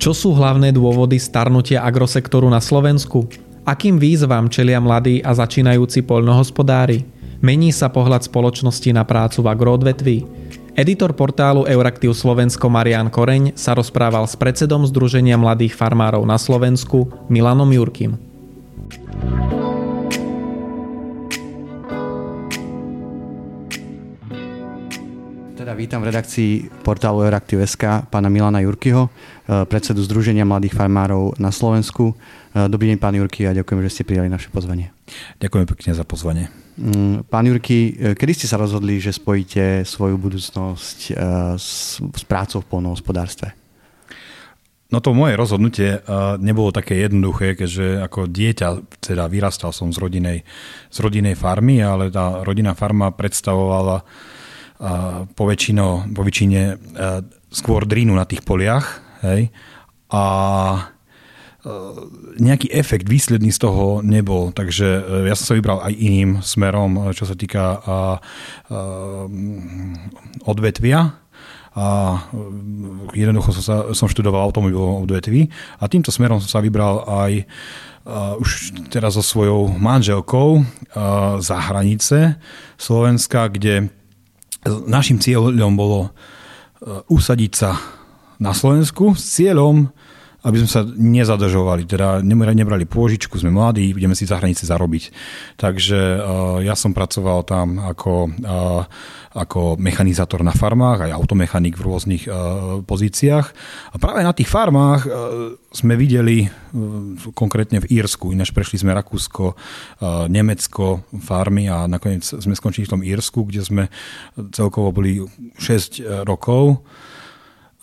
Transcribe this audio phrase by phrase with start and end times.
[0.00, 3.28] Čo sú hlavné dôvody starnutia agrosektoru na Slovensku?
[3.68, 7.04] Akým výzvam čelia mladí a začínajúci poľnohospodári?
[7.44, 10.16] Mení sa pohľad spoločnosti na prácu v agroodvetví?
[10.72, 17.12] Editor portálu Euraktiv Slovensko Marian Koreň sa rozprával s predsedom Združenia mladých farmárov na Slovensku
[17.28, 18.16] Milanom Jurkim.
[25.70, 31.54] Teda vítam v redakcii portálu Euraktiv.sk pána Milana Jurkyho, eh, predsedu Združenia mladých farmárov na
[31.54, 32.10] Slovensku.
[32.10, 34.90] Eh, dobrý deň, pán Jurky, a ďakujem, že ste prijali naše pozvanie.
[35.38, 36.50] Ďakujem pekne za pozvanie.
[36.74, 41.14] Mm, pán Jurky, eh, kedy ste sa rozhodli, že spojíte svoju budúcnosť
[41.54, 43.54] s, s prácou v polnohospodárstve?
[44.90, 46.02] No to moje rozhodnutie
[46.42, 50.42] nebolo také jednoduché, keďže ako dieťa teda vyrastal som z rodinej,
[50.90, 54.02] z rodinej farmy, ale tá rodinná farma predstavovala
[55.36, 56.74] po, väčšino, po väčšine e,
[57.52, 59.04] skôr drínu na tých poliach.
[59.20, 59.52] Hej?
[60.08, 60.24] A
[60.72, 60.80] e,
[62.40, 67.12] nejaký efekt výsledný z toho nebol, takže e, ja som sa vybral aj iným smerom,
[67.12, 67.84] čo sa týka
[70.48, 71.20] odvetvia
[71.70, 71.86] a
[73.14, 75.46] jednoducho som, sa, som študoval automobilovom odvetví
[75.78, 77.46] a týmto smerom som sa vybral aj
[78.10, 80.64] uh, už teraz so svojou manželkou uh,
[81.38, 82.42] za hranice
[82.74, 83.86] Slovenska, kde
[84.66, 86.10] Našim cieľom bolo e,
[87.08, 87.80] usadiť sa
[88.36, 89.88] na Slovensku s cieľom,
[90.40, 95.12] aby sme sa nezadržovali, teda nebrali pôžičku, sme mladí, ideme si za hranice zarobiť.
[95.60, 96.20] Takže uh,
[96.64, 98.82] ja som pracoval tam ako, uh,
[99.36, 103.46] ako mechanizátor na farmách, aj automechanik v rôznych uh, pozíciách.
[103.92, 105.04] A práve na tých farmách
[105.70, 106.48] sme videli,
[107.36, 109.54] konkrétne v Írsku, ináč prešli sme Rakúsko,
[110.26, 113.84] Nemecko, farmy a nakoniec sme skončili v tom Írsku, kde sme
[114.50, 115.22] celkovo boli
[115.58, 116.82] 6 rokov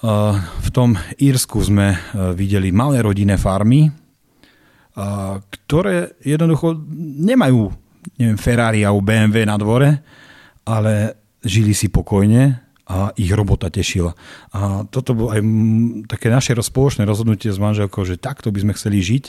[0.02, 1.98] v tom Írsku sme e,
[2.38, 3.90] videli malé rodinné farmy,
[5.68, 6.74] ktoré jednoducho
[7.22, 7.70] nemajú
[8.18, 10.02] neviem, Ferrari alebo BMW na dvore,
[10.66, 11.14] ale
[11.46, 14.16] žili si pokojne a ich robota tešila.
[14.56, 15.44] A toto bolo aj
[16.08, 19.26] také naše spoločné rozhodnutie s manželkou, že takto by sme chceli žiť.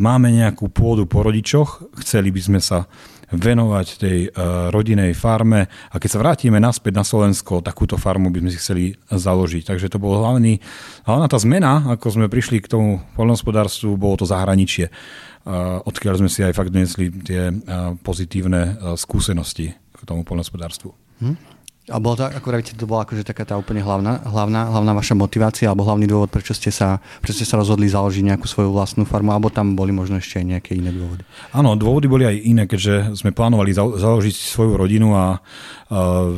[0.00, 2.88] Máme nejakú pôdu po rodičoch, chceli by sme sa
[3.28, 8.40] venovať tej uh, rodinej farme a keď sa vrátime naspäť na Slovensko, takúto farmu by
[8.40, 9.68] sme si chceli založiť.
[9.68, 10.64] Takže to bol hlavný,
[11.04, 16.32] hlavná tá zmena, ako sme prišli k tomu poľnohospodárstvu, bolo to zahraničie, uh, odkiaľ sme
[16.32, 17.52] si aj fakt donesli tie
[18.00, 20.96] pozitívne skúsenosti k tomu poľnohospodárstvu.
[21.20, 21.57] Hm?
[21.88, 25.16] A bolo to, ako vravíte, to bola akože taká tá úplne hlavná, hlavná, hlavná vaša
[25.16, 29.08] motivácia alebo hlavný dôvod, prečo ste, sa, prečo ste sa rozhodli založiť nejakú svoju vlastnú
[29.08, 31.24] farmu, alebo tam boli možno ešte aj nejaké iné dôvody?
[31.56, 35.28] Áno, dôvody boli aj iné, keďže sme plánovali založiť svoju rodinu a, a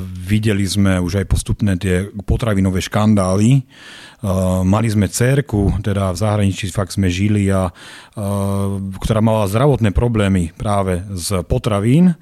[0.07, 3.67] videli sme už aj postupné tie potravinové škandály.
[4.21, 7.73] Uh, mali sme cerku, teda v zahraničí fakt sme žili a uh,
[9.01, 12.15] ktorá mala zdravotné problémy práve z potravín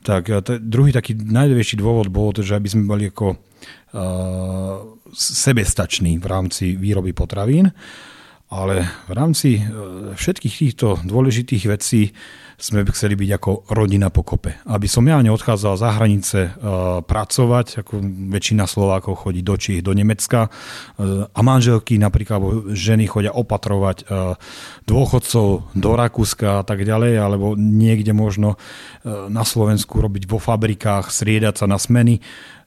[0.00, 0.32] tak
[0.64, 3.38] druhý taký najväčší dôvod bol to, že aby sme boli ako uh,
[5.12, 7.68] sebestační v rámci výroby potravín,
[8.50, 12.10] ale v rámci uh, všetkých týchto dôležitých vecí
[12.60, 14.60] sme chceli byť ako rodina pokope.
[14.68, 19.96] Aby som ja neodchádzal za hranice uh, pracovať, ako väčšina Slovákov chodí do Čích, do
[19.96, 24.10] Nemecka uh, a manželky napríklad, ženy chodia opatrovať
[24.84, 28.58] dôchodcov do Rakúska a tak ďalej, alebo niekde možno
[29.06, 32.18] na Slovensku robiť vo fabrikách, striedať sa na smeny.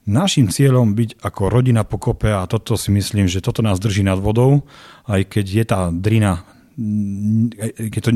[0.04, 4.20] Našim cieľom byť ako rodina pokope a toto si myslím, že toto nás drží nad
[4.20, 4.68] vodou,
[5.08, 6.44] aj keď je tá drina
[7.78, 8.12] keď to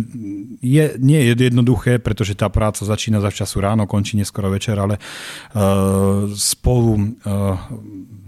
[0.66, 4.98] je, nie je jednoduché, pretože tá práca začína za času ráno, končí neskoro večer, ale
[4.98, 7.06] uh, spolu uh,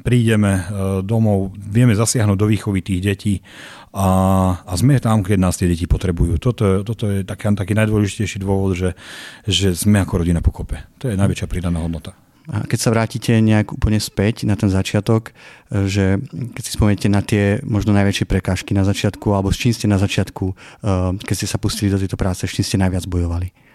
[0.06, 0.64] prídeme uh,
[1.02, 3.34] domov, vieme zasiahnuť do výchovy tých detí
[3.90, 4.08] a,
[4.70, 6.38] a sme tam, keď nás tie deti potrebujú.
[6.38, 8.94] Toto, toto je taký, taký najdôležitejší dôvod, že,
[9.50, 10.78] že sme ako rodina pokope.
[11.02, 12.14] To je najväčšia pridaná hodnota.
[12.50, 15.30] A keď sa vrátite nejak úplne späť na ten začiatok,
[15.70, 16.18] e, že
[16.58, 20.02] keď si spomeniete na tie možno najväčšie prekážky na začiatku, alebo s čím ste na
[20.02, 20.54] začiatku, e,
[21.22, 23.70] keď ste sa pustili do tejto práce, s čím ste najviac bojovali?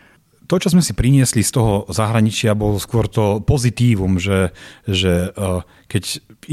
[0.45, 4.53] to, čo sme si priniesli z toho zahraničia, bol skôr to pozitívum, že,
[4.85, 6.03] že e, keď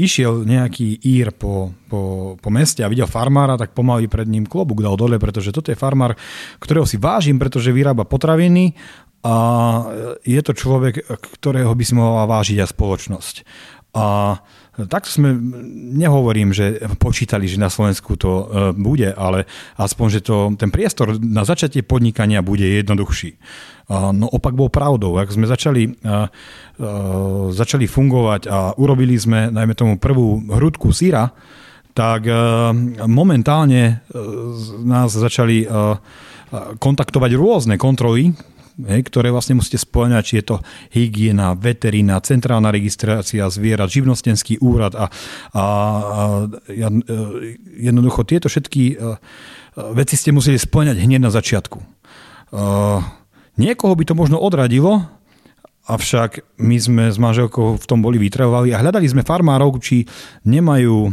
[0.00, 2.00] išiel nejaký ír po, po,
[2.40, 5.76] po meste a videl farmára, tak pomaly pred ním klobúk dal dole, pretože toto je
[5.76, 6.16] farmár,
[6.56, 8.72] ktorého si vážim, pretože vyrába potraviny
[9.22, 9.36] a
[10.26, 11.06] je to človek,
[11.38, 13.34] ktorého by si mohla vážiť aj spoločnosť.
[13.92, 14.40] A
[14.88, 15.36] takto sme,
[15.94, 19.44] nehovorím, že počítali, že na Slovensku to e, bude, ale
[19.76, 23.36] aspoň, že to, ten priestor na začatie podnikania bude jednoduchší.
[23.92, 25.20] No opak bol pravdou.
[25.20, 26.00] Ak sme začali,
[27.52, 31.28] začali fungovať a urobili sme, najmä tomu, prvú hrudku síra,
[31.92, 32.24] tak
[33.04, 34.00] momentálne
[34.80, 35.68] nás začali
[36.80, 38.32] kontaktovať rôzne kontroly,
[38.80, 40.56] ktoré vlastne musíte splňať, či je to
[40.92, 45.06] hygiena, veterina, centrálna registrácia zvierat, živnostenský úrad a,
[45.52, 45.64] a,
[46.72, 46.88] a
[47.76, 48.96] jednoducho tieto všetky
[49.96, 51.78] veci ste museli splňať hneď na začiatku.
[53.56, 55.04] Niekoho by to možno odradilo,
[55.82, 60.06] Avšak my sme s manželkou v tom boli vytrvali a hľadali sme farmárov, či
[60.46, 61.12] nemajú e,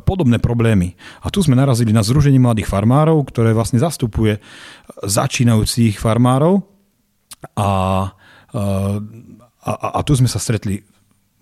[0.00, 0.96] podobné problémy.
[1.20, 4.40] A tu sme narazili na Združenie mladých farmárov, ktoré vlastne zastupuje
[5.04, 6.64] začínajúcich farmárov.
[7.54, 7.70] A,
[8.50, 8.64] e,
[9.62, 10.82] a, a tu sme sa stretli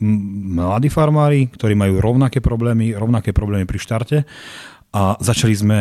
[0.05, 4.19] mladí farmári, ktorí majú rovnaké problémy, rovnaké problémy pri štarte
[4.91, 5.79] a začali sme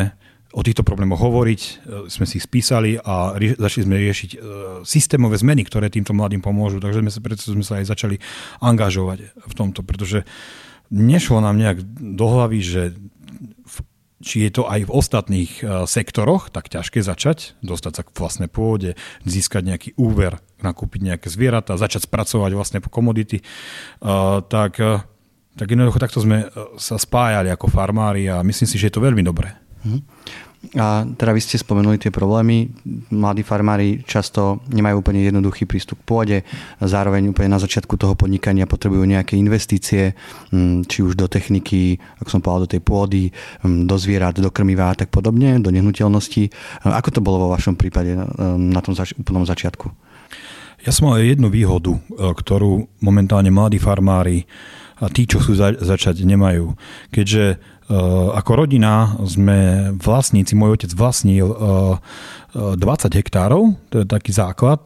[0.53, 1.69] o týchto problémoch hovoriť, e,
[2.13, 4.37] sme si ich spísali a rie- začali sme riešiť e,
[4.85, 6.77] systémové zmeny, ktoré týmto mladým pomôžu.
[6.77, 8.21] Takže sme preto sme sa aj začali
[8.61, 10.21] angažovať v tomto, pretože
[10.93, 12.81] nešlo nám nejak do hlavy, že
[14.23, 18.49] či je to aj v ostatných e, sektoroch tak ťažké začať, dostať sa k vlastnej
[18.49, 18.95] pôde,
[19.27, 23.43] získať nejaký úver, nakúpiť nejaké zvieratá, začať spracovať vlastne komodity,
[24.47, 24.79] tak,
[25.59, 26.47] tak jednoducho takto sme
[26.79, 29.59] sa spájali ako farmári a myslím si, že je to veľmi dobré.
[29.83, 29.99] Mhm.
[30.79, 32.71] A teda vy ste spomenuli tie problémy.
[33.11, 36.37] Mladí farmári často nemajú úplne jednoduchý prístup k pôde.
[36.79, 40.15] Zároveň úplne na začiatku toho podnikania potrebujú nejaké investície,
[40.55, 43.23] mm, či už do techniky, ako som povedal, do tej pôdy,
[43.67, 46.49] mm, do zvierat, do krmiva a tak podobne, do nehnuteľnosti.
[46.87, 48.15] Ako to bolo vo vašom prípade
[48.47, 49.91] na tom zač- úplnom začiatku?
[50.83, 51.99] Ja som mal jednu výhodu, e,
[52.35, 54.47] ktorú momentálne mladí farmári
[54.99, 56.75] a tí, čo chcú začať, nemajú.
[57.11, 57.59] Keďže
[58.33, 64.79] ako rodina sme vlastníci, môj otec vlastnil 20 eh, eh, hektárov, to je taký základ,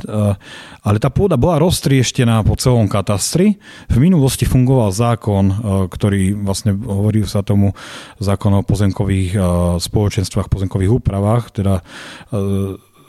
[0.82, 3.62] ale tá pôda bola roztrieštená po celom katastri.
[3.92, 5.46] V minulosti fungoval zákon,
[5.94, 7.78] ktorý vlastne hovorí sa tomu
[8.18, 9.38] zákon o pozemkových
[9.78, 11.86] spoločenstvách, pozemkových úpravách, teda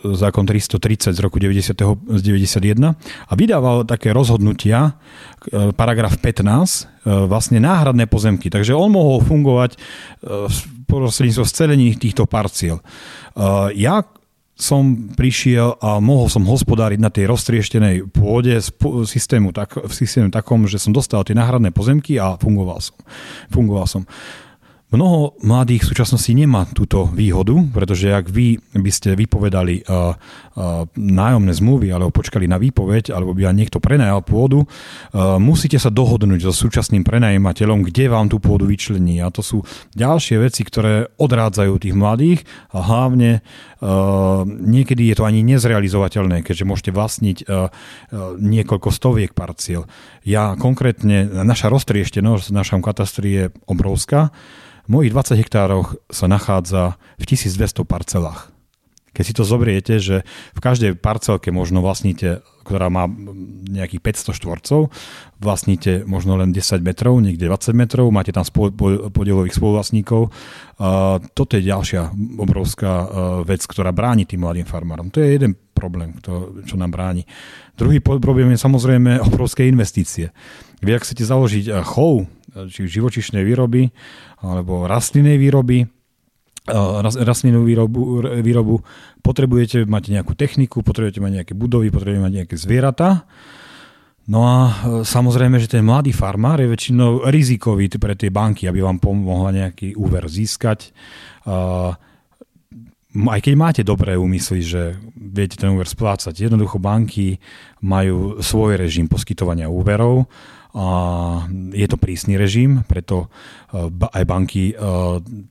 [0.05, 1.75] zákon 330 z roku 90,
[2.15, 2.95] z 91
[3.29, 4.95] a vydával také rozhodnutia,
[5.51, 8.51] e, paragraf 15, e, vlastne náhradné pozemky.
[8.51, 9.79] Takže on mohol fungovať e,
[10.89, 12.81] prostredníctvom scelení týchto parciel.
[13.77, 14.09] Ja
[14.59, 18.59] som prišiel a mohol som hospodáriť na tej roztrieštenej pôde
[19.07, 22.97] systému, tak, v systému takom, že som dostal tie náhradné pozemky a fungoval som.
[23.53, 24.03] Fungoval som.
[24.89, 30.17] Mnoho mladých v súčasnosti nemá túto výhodu, pretože ak vy by ste vypovedali uh,
[30.97, 36.41] nájomné zmluvy alebo počkali na výpoveď, alebo by niekto prenajal pôdu, uh, musíte sa dohodnúť
[36.41, 39.21] so súčasným prenajímateľom, kde vám tú pôdu vyčlení.
[39.21, 39.61] A to sú
[39.93, 43.45] ďalšie veci, ktoré odrádzajú tých mladých a hlavne
[44.49, 47.47] niekedy je to ani nezrealizovateľné, keďže môžete vlastniť
[48.43, 49.87] niekoľko stoviek parciel.
[50.27, 54.35] Ja konkrétne, naša roztrieštenosť v našom katastri je obrovská
[54.89, 58.58] mojich 20 hektároch sa nachádza v 1200 parcelách.
[59.17, 60.23] Keď si to zobriete, že
[60.55, 63.09] v každej parcelke možno vlastníte, ktorá má
[63.73, 64.81] nejakých 500 štvorcov,
[65.41, 68.69] vlastníte možno len 10 metrov, niekde 20 metrov, máte tam spol,
[69.09, 70.29] podielových spoluvlastníkov.
[70.29, 73.07] Uh, toto je ďalšia obrovská uh,
[73.49, 75.09] vec, ktorá bráni tým mladým farmárom.
[75.17, 77.25] To je jeden problém, to, čo nám bráni.
[77.73, 80.29] Druhý problém je samozrejme obrovské investície.
[80.85, 82.29] Vy, ak chcete založiť uh, chov,
[82.69, 83.93] či živočišnej výroby,
[84.41, 85.87] alebo rastlinnej výroby,
[87.25, 88.85] rastlinnú výrobu, výrobu,
[89.25, 93.25] potrebujete mať nejakú techniku, potrebujete mať nejaké budovy, potrebujete mať nejaké zvieratá.
[94.29, 94.73] No a e,
[95.09, 99.97] samozrejme, že ten mladý farmár je väčšinou rizikový pre tie banky, aby vám pomohla nejaký
[99.97, 100.93] úver získať.
[103.09, 107.41] Aj keď máte dobré úmysly, že viete ten úver splácať, jednoducho banky
[107.81, 110.29] majú svoj režim poskytovania úverov
[111.75, 114.75] je to prísny režim, preto e, aj banky e,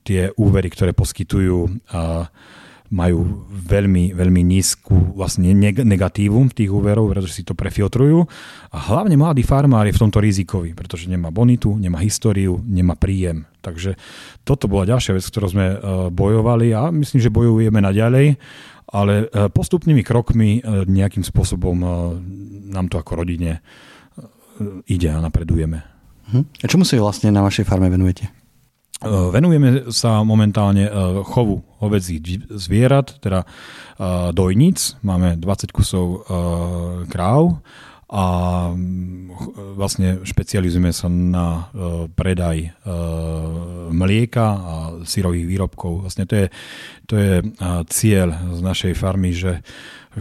[0.08, 1.72] tie úvery, ktoré poskytujú, e,
[2.88, 5.52] majú veľmi, veľmi nízku vlastne
[5.84, 8.24] negatívum tých úverov, pretože si to prefiltrujú.
[8.72, 13.44] A hlavne mladý farmár je v tomto rizikový, pretože nemá bonitu, nemá históriu, nemá príjem.
[13.60, 14.00] Takže
[14.48, 15.68] toto bola ďalšia vec, ktorú sme
[16.16, 18.40] bojovali a myslím, že bojujeme naďalej,
[18.88, 21.76] ale postupnými krokmi nejakým spôsobom
[22.72, 23.60] nám to ako rodine
[24.88, 25.84] ide a napredujeme.
[26.28, 26.44] Uh-huh.
[26.44, 28.28] A čomu sa vlastne na vašej farme venujete?
[28.98, 33.48] E, venujeme sa momentálne e, chovu hovedzích zvierat, teda e,
[34.34, 34.98] dojnic.
[35.06, 36.26] Máme 20 kusov
[37.06, 37.62] kráv
[38.08, 38.26] a
[39.76, 41.68] vlastne špecializujeme sa na
[42.16, 42.72] predaj
[43.92, 44.74] mlieka a
[45.04, 46.08] sírových výrobkov.
[46.08, 46.48] Vlastne to je,
[47.04, 47.34] to je
[47.92, 49.60] cieľ z našej farmy, že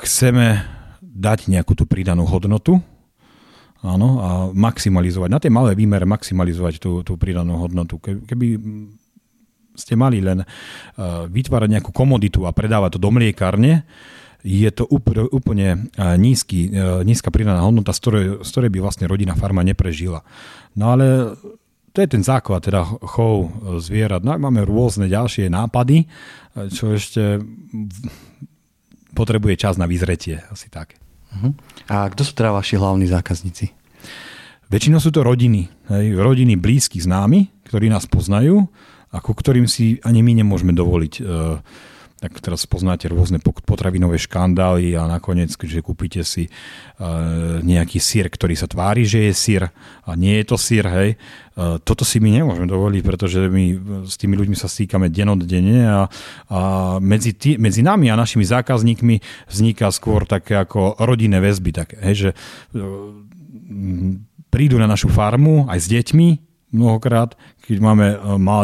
[0.03, 0.67] chceme
[0.99, 2.83] dať nejakú tú pridanú hodnotu
[3.85, 8.01] Áno, a maximalizovať, na tej malé výmere maximalizovať tú, tú pridanú hodnotu.
[8.01, 8.47] Keby
[9.77, 10.43] ste mali len
[11.29, 13.85] vytvárať nejakú komoditu a predávať to do mliekárne,
[14.47, 16.71] je to úplne nízky,
[17.03, 20.25] nízka pridaná hodnota, z ktorej, z ktorej by vlastne rodina farma neprežila.
[20.79, 21.35] No ale
[21.91, 23.53] to je ten základ, teda chov
[23.83, 24.23] zvierat.
[24.23, 26.09] No máme rôzne ďalšie nápady,
[26.73, 27.43] čo ešte
[29.17, 30.95] potrebuje čas na vyzretie, asi tak.
[31.37, 31.53] Uh-huh.
[31.93, 33.77] A kto sú teda vaši hlavní zákazníci?
[34.73, 35.71] Väčšinou sú to rodiny.
[35.93, 38.67] Hej, rodiny blízky známi, ktorí nás poznajú
[39.15, 41.63] a ku ktorým si ani my nemôžeme dovoliť uh,
[42.17, 48.57] tak teraz poznáte rôzne potravinové škandály a nakoniec, že kúpite si uh, nejaký sír, ktorý
[48.57, 49.63] sa tvári, že je sír
[50.01, 51.21] a nie je to sír, hej.
[51.53, 53.65] Uh, toto si my nemôžeme dovoliť, pretože my
[54.09, 56.01] s tými ľuďmi sa stýkame denodenne a,
[56.49, 56.61] a
[57.05, 59.21] medzi, tý, medzi nami a našimi zákazníkmi
[59.53, 62.31] vzniká skôr také ako rodinné väzby, tak, hej, že
[64.49, 66.29] prídu na našu farmu aj s deťmi,
[66.77, 67.33] mnohokrát,
[67.65, 68.17] keď máme e,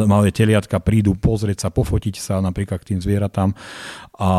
[0.04, 3.56] malé teliatka, prídu pozrieť sa, pofotiť sa napríklad k tým zvieratám.
[4.20, 4.30] A,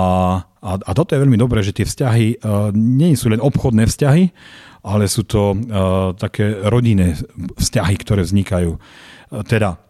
[0.61, 4.23] a, a toto je veľmi dobré, že tie vzťahy uh, nie sú len obchodné vzťahy,
[4.87, 5.57] ale sú to uh,
[6.15, 7.19] také rodinné
[7.59, 8.79] vzťahy, ktoré vznikajú.
[9.43, 9.81] Teda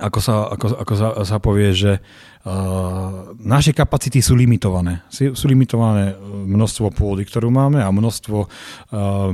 [0.00, 5.04] ako sa, ako, ako sa, sa povie, že uh, naše kapacity sú limitované.
[5.12, 6.16] Sú, limitované
[6.48, 8.48] množstvo pôdy, ktorú máme a množstvo uh,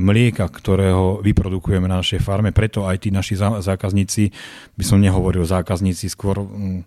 [0.03, 2.51] mlieka, ktorého vyprodukujeme na našej farme.
[2.51, 4.35] Preto aj tí naši zákazníci,
[4.75, 6.83] by som nehovoril zákazníci, skôr um,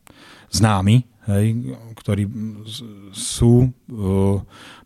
[0.52, 2.28] známi, hej, ktorí
[3.16, 4.36] sú, uh,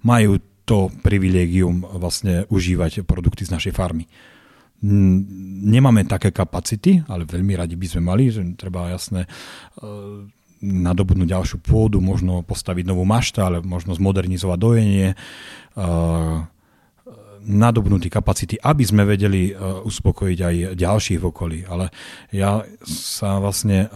[0.06, 4.06] majú to privilégium vlastne užívať produkty z našej farmy.
[4.84, 9.28] Nemáme také kapacity, ale veľmi radi by sme mali, že treba jasné e,
[10.60, 15.16] nadobudnúť ďalšiu pôdu, možno postaviť novú mašta, ale možno zmodernizovať dojenie, e,
[17.46, 19.52] nadobnúť kapacity, aby sme vedeli e,
[19.86, 21.58] uspokojiť aj ďalších v okolí.
[21.64, 21.88] Ale
[22.28, 23.88] ja sa vlastne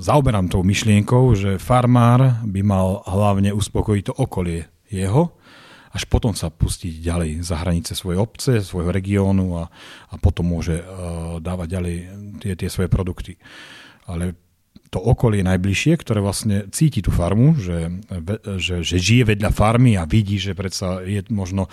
[0.00, 5.36] zaoberám tou myšlienkou, že farmár by mal hlavne uspokojiť to okolie jeho,
[5.92, 9.64] až potom sa pustiť ďalej za hranice svojej obce, svojho regiónu a,
[10.12, 11.96] a potom môže uh, dávať ďalej
[12.44, 13.40] tie, tie svoje produkty.
[14.08, 14.36] Ale
[14.88, 17.92] to okolie najbližšie, ktoré vlastne cíti tú farmu, že,
[18.56, 21.68] že, že žije vedľa farmy a vidí, že predsa je možno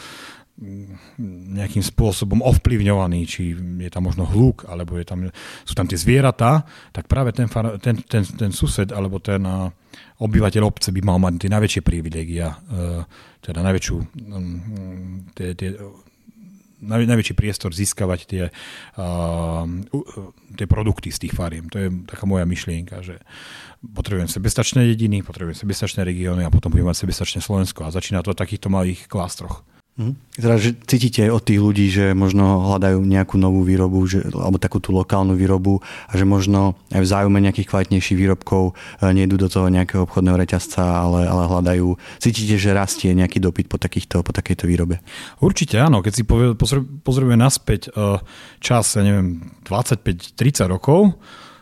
[0.56, 5.28] nejakým spôsobom ovplyvňovaný, či je tam možno hluk, alebo je tam,
[5.68, 6.64] sú tam tie zvieratá,
[6.96, 7.52] tak práve ten,
[7.84, 9.44] ten, ten, ten sused alebo ten
[10.16, 13.04] obyvateľ obce by mal mať tie najväčšie privilegia uh,
[13.44, 14.58] teda najväčšiu, mm,
[15.36, 15.76] tie, tie,
[16.88, 18.44] naj, najväčší priestor získavať tie,
[18.96, 19.68] uh,
[20.56, 21.68] tie produkty z tých fariem.
[21.68, 23.20] To je taká moja myšlienka, že
[23.84, 27.84] potrebujem sebestačné dediny, potrebujem sebestačné regióny a potom budem mať sebestačné Slovensko.
[27.84, 29.68] A začína to v takýchto malých klástroch.
[29.96, 30.12] Mhm.
[30.36, 34.84] Teda, že cítite od tých ľudí, že možno hľadajú nejakú novú výrobu, že, alebo takú
[34.84, 35.80] tú lokálnu výrobu
[36.12, 40.36] a že možno aj v záujme nejakých kvalitnejších výrobkov e, nejdu do toho nejakého obchodného
[40.36, 41.96] reťazca, ale, ale hľadajú.
[42.20, 45.00] Cítite, že rastie nejaký dopyt po, takýchto, po takejto výrobe?
[45.40, 46.04] Určite áno.
[46.04, 46.28] Keď si
[47.00, 48.20] pozrieme naspäť e,
[48.60, 51.16] čas, ja neviem, 25-30 rokov,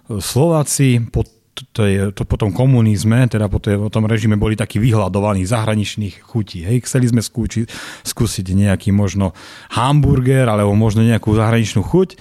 [0.10, 4.57] e, Slováci pod to, je, to po tom komunizme, teda po, tej, tom režime boli
[4.57, 6.65] takí vyhľadovaní zahraničných chutí.
[6.65, 6.89] Hej.
[6.89, 7.69] Chceli sme skúči,
[8.01, 9.38] skúsiť nejaký možno
[9.77, 12.17] hamburger alebo možno nejakú zahraničnú chuť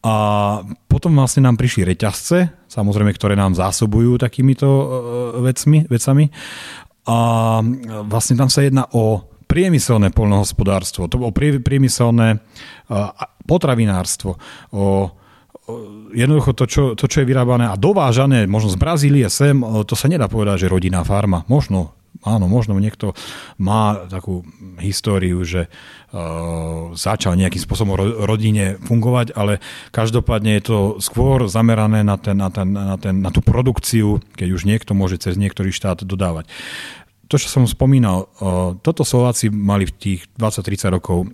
[0.00, 0.14] a
[0.88, 4.86] potom vlastne nám prišli reťazce, samozrejme, ktoré nám zásobujú takýmito uh,
[5.44, 6.32] vecmi, vecami
[7.04, 7.18] a
[8.08, 13.12] vlastne tam sa jedná o priemyselné polnohospodárstvo, to bolo priemyselné uh,
[13.44, 14.38] potravinárstvo,
[14.72, 15.19] o
[16.14, 20.06] jednoducho to čo, to, čo je vyrábané a dovážané možno z Brazílie sem, to sa
[20.10, 21.46] nedá povedať, že rodinná farma.
[21.46, 21.94] Možno,
[22.26, 23.14] áno, možno niekto
[23.56, 24.42] má takú
[24.82, 29.62] históriu, že uh, začal nejakým spôsobom ro- rodine fungovať, ale
[29.94, 34.48] každopádne je to skôr zamerané na, ten, na, ten, na, ten, na tú produkciu, keď
[34.52, 36.50] už niekto môže cez niektorý štát dodávať
[37.30, 38.26] to, čo som spomínal,
[38.82, 41.30] toto Slováci mali v tých 20-30 rokov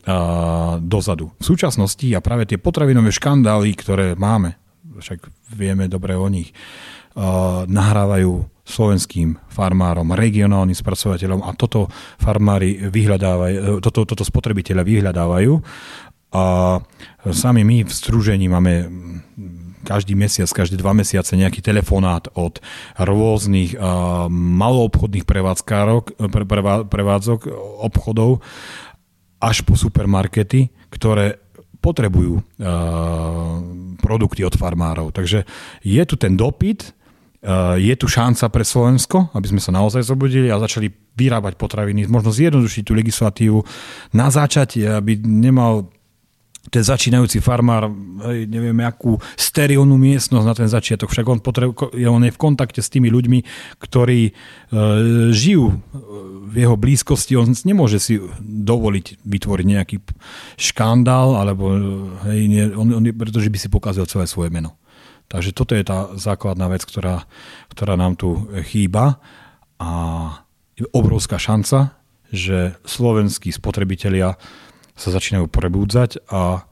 [0.84, 1.32] dozadu.
[1.40, 4.60] V súčasnosti a práve tie potravinové škandály, ktoré máme,
[5.00, 5.24] však
[5.56, 6.52] vieme dobre o nich,
[7.64, 11.88] nahrávajú slovenským farmárom, regionálnym spracovateľom a toto
[12.20, 15.52] farmári vyhľadávajú, toto, toto spotrebiteľa vyhľadávajú.
[16.36, 16.76] A
[17.32, 18.84] sami my v združení máme
[19.86, 22.58] každý mesiac, každé dva mesiace nejaký telefonát od
[22.98, 26.44] rôznych uh, maloobchodných prevádzkárok, pre,
[26.90, 27.46] prevádzok,
[27.86, 28.42] obchodov
[29.38, 31.38] až po supermarkety, ktoré
[31.78, 32.44] potrebujú uh,
[34.02, 35.14] produkty od farmárov.
[35.14, 35.46] Takže
[35.86, 36.90] je tu ten dopyt,
[37.46, 42.10] uh, je tu šanca pre Slovensko, aby sme sa naozaj zobudili a začali vyrábať potraviny,
[42.10, 43.58] možno zjednodušiť tú legislatívu
[44.12, 45.88] na začatie, aby nemal
[46.70, 47.86] ten začínajúci farmár,
[48.30, 52.82] hej, neviem, akú sterilnú miestnosť na ten začiatok, však on, potrebu, on je v kontakte
[52.82, 53.38] s tými ľuďmi,
[53.78, 54.32] ktorí e,
[55.30, 55.74] žijú e,
[56.46, 59.96] v jeho blízkosti, on nemôže si dovoliť vytvoriť nejaký
[60.58, 61.74] škandál, alebo
[62.26, 64.78] hej, nie, on, on, pretože by si pokazil celé svoje meno.
[65.26, 67.26] Takže toto je tá základná vec, ktorá,
[67.74, 69.18] ktorá nám tu chýba.
[69.76, 69.90] A
[70.78, 71.98] je obrovská šanca,
[72.30, 74.38] že slovenskí spotrebitelia
[74.96, 76.64] sa začínajú prebúdzať a,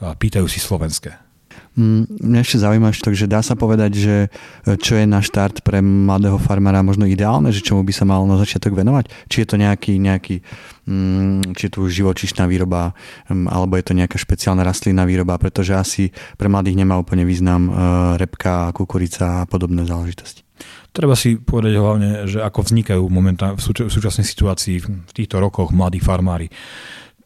[0.00, 1.30] a pýtajú si slovenské.
[1.78, 4.28] Mm, mňa ešte zaujíma, takže dá sa povedať, že e,
[4.74, 8.34] čo je na štart pre mladého farmára možno ideálne, že čomu by sa mal na
[8.42, 9.06] začiatok venovať?
[9.30, 10.42] Či je to nejaký, nejaký
[10.90, 12.98] mm, či je tu živočišná výroba,
[13.30, 17.70] mm, alebo je to nejaká špeciálna rastlinná výroba, pretože asi pre mladých nemá úplne význam
[17.70, 17.72] e,
[18.18, 20.42] repka, kukurica a podobné záležitosti.
[20.90, 26.02] Treba si povedať hlavne, že ako vznikajú momentálne v súčasnej situácii v týchto rokoch mladí
[26.02, 26.50] farmári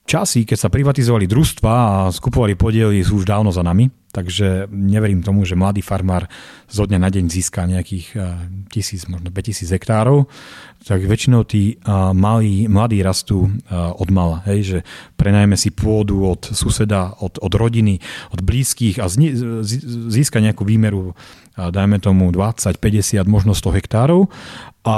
[0.04, 5.25] časy, keď sa privatizovali družstva a skupovali podiely, sú už dávno za nami, takže neverím
[5.25, 6.28] tomu, že mladý farmár
[6.68, 8.23] zo dňa na deň získa nejakých eh,
[8.68, 10.28] tisíc, možno 5000 hektárov,
[10.84, 14.78] tak väčšinou tí eh, malí, mladí rastú eh, od mala, hej, že
[15.16, 17.99] prenajme si pôdu od suseda, od, od rodiny,
[18.30, 21.16] od blízkych a získa nejakú výmeru,
[21.56, 24.26] dajme tomu 20, 50, možno 100 hektárov.
[24.84, 24.96] A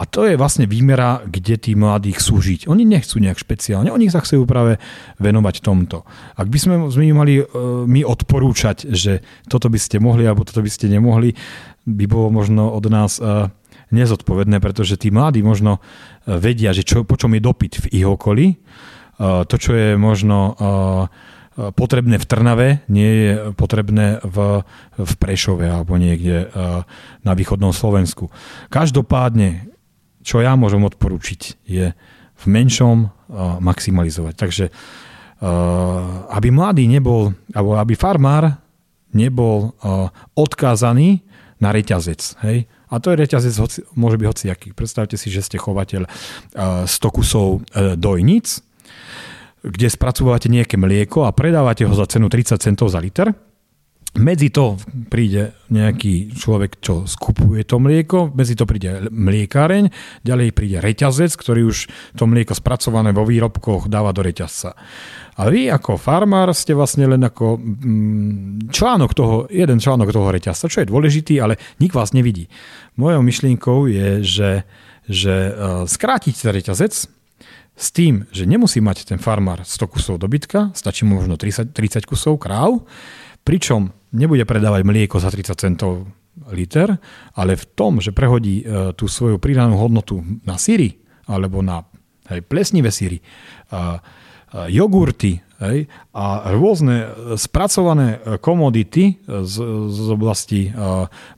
[0.00, 2.72] a to je vlastne výmera, kde tí mladí chcú žiť.
[2.72, 4.80] Oni nechcú nejak špeciálne, oni sa chcú práve
[5.20, 6.08] venovať tomto.
[6.40, 6.74] Ak by sme,
[7.12, 11.36] mali uh, my odporúčať, že toto by ste mohli alebo toto by ste nemohli,
[11.84, 13.52] by bolo možno od nás uh,
[13.92, 18.06] nezodpovedné, pretože tí mladí možno uh, vedia, že čo, po čom je dopyt v ich
[18.08, 18.56] okolí.
[19.20, 21.12] Uh, to, čo je možno uh,
[21.76, 24.64] potrebné v Trnave, nie je potrebné v,
[24.96, 26.48] v Prešove alebo niekde
[27.20, 28.32] na východnom Slovensku.
[28.72, 29.68] Každopádne
[30.20, 31.96] čo ja môžem odporučiť, je
[32.40, 33.08] v menšom
[33.60, 34.34] maximalizovať.
[34.36, 34.64] Takže
[36.28, 38.60] aby mladý nebol, alebo aby farmár
[39.16, 39.72] nebol
[40.36, 41.24] odkázaný
[41.60, 42.20] na reťazec.
[42.44, 42.68] Hej?
[42.92, 44.68] A to je reťazec, hoci, môže byť hociaký.
[44.72, 46.08] Predstavte si, že ste chovateľ
[46.84, 47.64] 100 kusov
[47.96, 48.60] dojnic,
[49.60, 53.32] kde spracovávate nejaké mlieko a predávate ho za cenu 30 centov za liter
[54.18, 54.74] medzi to
[55.06, 59.86] príde nejaký človek, čo skupuje to mlieko, medzi to príde mliekáreň,
[60.26, 61.78] ďalej príde reťazec, ktorý už
[62.18, 64.74] to mlieko spracované vo výrobkoch dáva do reťazca.
[65.40, 70.66] A vy ako farmár ste vlastne len ako mm, článok toho, jeden článok toho reťazca,
[70.66, 72.50] čo je dôležitý, ale nik vás nevidí.
[72.98, 74.50] Mojou myšlienkou je, že,
[75.06, 76.94] že uh, skrátiť ten reťazec,
[77.80, 82.04] s tým, že nemusí mať ten farmár 100 kusov dobytka, stačí mu možno 30, 30
[82.04, 82.84] kusov kráv,
[83.44, 86.06] pričom nebude predávať mlieko za 30 centov
[86.50, 86.98] liter,
[87.34, 90.98] ale v tom, že prehodí e, tú svoju pridanú hodnotu na síry
[91.30, 91.86] alebo na
[92.30, 93.22] hej, plesnivé síry,
[93.70, 94.02] a,
[94.50, 97.06] a jogurty hej, a rôzne
[97.38, 99.54] spracované komodity z,
[99.86, 100.74] z oblasti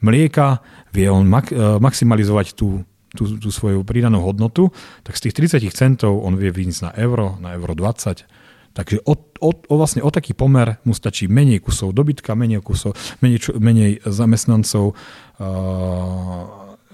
[0.00, 0.64] mlieka,
[0.96, 4.72] vie on mak, maximalizovať tú, tú, tú svoju pridanú hodnotu,
[5.04, 8.41] tak z tých 30 centov on vie vyniesť na euro, na euro 20
[8.72, 12.96] Takže o, o, o, vlastne o taký pomer mu stačí menej kusov dobytka, menej kusov,
[13.20, 16.42] menej, menej zamestnancov, uh,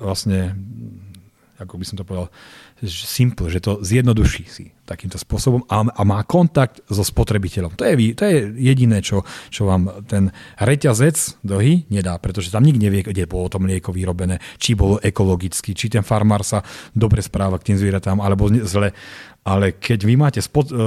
[0.03, 0.59] vlastne,
[1.63, 2.35] ako by som to povedal,
[2.87, 7.77] simple, že to zjednoduší si takýmto spôsobom a, a má kontakt so spotrebiteľom.
[7.77, 12.87] To je, to je jediné, čo, čo vám ten reťazec dlhý nedá, pretože tam nikto
[12.89, 16.65] nevie, kde bolo to mlieko vyrobené, či bolo ekologicky, či ten farmár sa
[16.97, 18.95] dobre správa k tým zvieratám, alebo zle.
[19.45, 20.79] Ale keď vy máte spot, uh,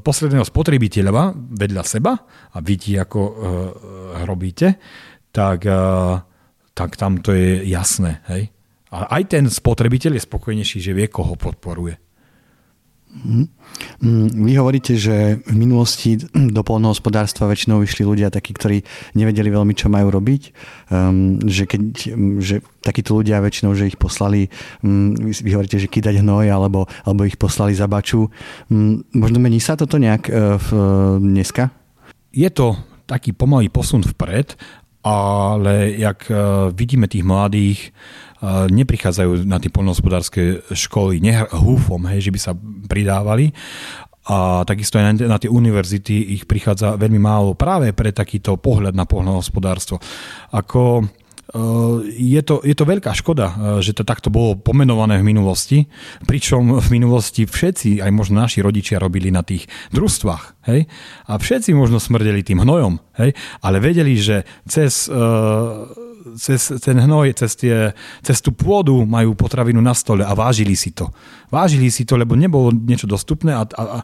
[0.00, 2.16] posledného spotrebiteľa vedľa seba
[2.52, 3.32] a vidí, ako uh,
[4.24, 4.78] robíte,
[5.34, 6.20] tak, uh,
[6.72, 8.24] tak tam to je jasné.
[8.28, 8.52] Hej?
[8.90, 11.98] A aj ten spotrebiteľ je spokojnejší, že vie, koho podporuje.
[13.10, 13.42] Mhm.
[14.06, 18.86] Mm, vy hovoríte, že v minulosti do polnohospodárstva väčšinou vyšli ľudia takí, ktorí
[19.18, 20.42] nevedeli veľmi, čo majú robiť.
[20.94, 21.80] Um, že, keď,
[22.38, 24.46] že takíto ľudia väčšinou, že ich poslali,
[24.86, 28.30] um, vy hovoríte, že kýdať hnoj, alebo, alebo ich poslali za baču.
[28.70, 30.68] Um, možno mení sa toto nejak uh, v,
[31.18, 31.74] dneska?
[32.30, 32.78] Je to
[33.10, 34.54] taký pomalý posun vpred,
[35.02, 37.90] ale jak uh, vidíme tých mladých,
[38.48, 41.20] neprichádzajú na tie polnohospodárske školy
[41.52, 42.52] húfom, hej, že by sa
[42.88, 43.52] pridávali.
[44.30, 49.08] A takisto aj na, tie univerzity ich prichádza veľmi málo práve pre takýto pohľad na
[49.08, 49.98] polnohospodárstvo.
[50.52, 51.08] Ako
[52.14, 55.90] je to, je to veľká škoda, že to takto bolo pomenované v minulosti,
[56.22, 60.86] pričom v minulosti všetci, aj možno naši rodičia robili na tých družstvách, hej,
[61.26, 63.34] a všetci možno smrdeli tým hnojom, hej,
[63.66, 65.10] ale vedeli, že cez
[66.36, 70.92] cez ten hnoj, cez, tie, cez tú pôdu majú potravinu na stole a vážili si
[70.92, 71.08] to.
[71.48, 73.98] Vážili si to, lebo nebolo niečo dostupné, a, a, a,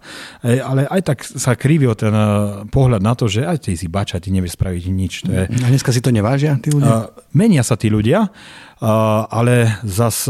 [0.65, 2.27] ale aj tak sa krivil ten eh,
[2.69, 5.13] pohľad na to, že aj ty si bača, ty nevieš spraviť nič.
[5.29, 7.13] To je, a dneska si to nevážia tí ľudia?
[7.37, 8.33] menia sa tí ľudia,
[9.29, 10.29] ale zas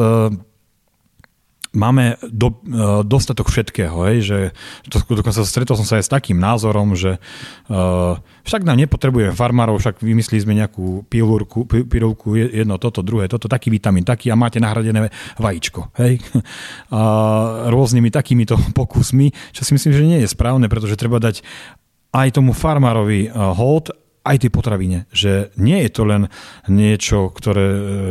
[1.76, 4.38] máme do, uh, dostatok všetkého, hej, že
[4.88, 7.20] to, dokonca stretol som sa aj s takým názorom, že
[7.68, 13.46] uh, však nám nepotrebujeme farmárov, však vymysleli sme nejakú pilulku, pilulku, jedno toto, druhé, toto,
[13.46, 16.18] taký vitamín, taký a máte nahradené vajíčko, hej,
[16.96, 21.44] a rôznymi takýmito pokusmi, čo si myslím, že nie je správne, pretože treba dať
[22.16, 23.92] aj tomu farmárovi uh, hold,
[24.26, 25.06] aj tej potravine.
[25.14, 26.26] Že nie je to len
[26.66, 27.66] niečo, ktoré,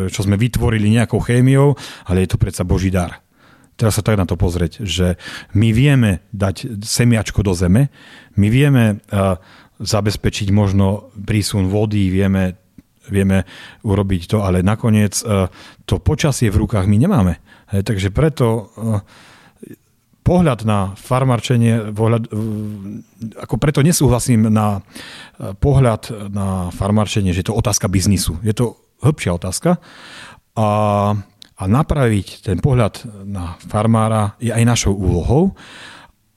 [0.07, 1.75] čo sme vytvorili nejakou chémiou,
[2.07, 3.24] ale je to predsa Boží dar
[3.75, 5.19] teraz sa tak na to pozrieť, že
[5.55, 7.91] my vieme dať semiačko do zeme,
[8.35, 9.39] my vieme uh,
[9.79, 12.55] zabezpečiť možno prísun vody, vieme,
[13.07, 13.43] vieme
[13.83, 15.51] urobiť to, ale nakoniec uh,
[15.83, 17.33] to počasie v rukách my nemáme.
[17.71, 19.03] Takže preto uh,
[20.25, 22.25] pohľad na farmarčenie, pohľad,
[23.45, 24.81] ako preto nesúhlasím na
[25.37, 28.41] pohľad na farmarčenie, že je to otázka biznisu.
[28.41, 28.73] Je to
[29.05, 29.77] hĺbšia otázka.
[30.57, 30.67] A
[31.55, 35.55] a napraviť ten pohľad na farmára je aj našou úlohou,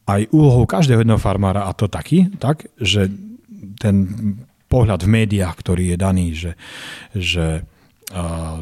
[0.06, 3.10] aj úlohou každého jedného farmára a to taký, tak, že
[3.82, 4.06] ten
[4.70, 6.52] pohľad v médiách, ktorý je daný, že,
[7.16, 7.46] že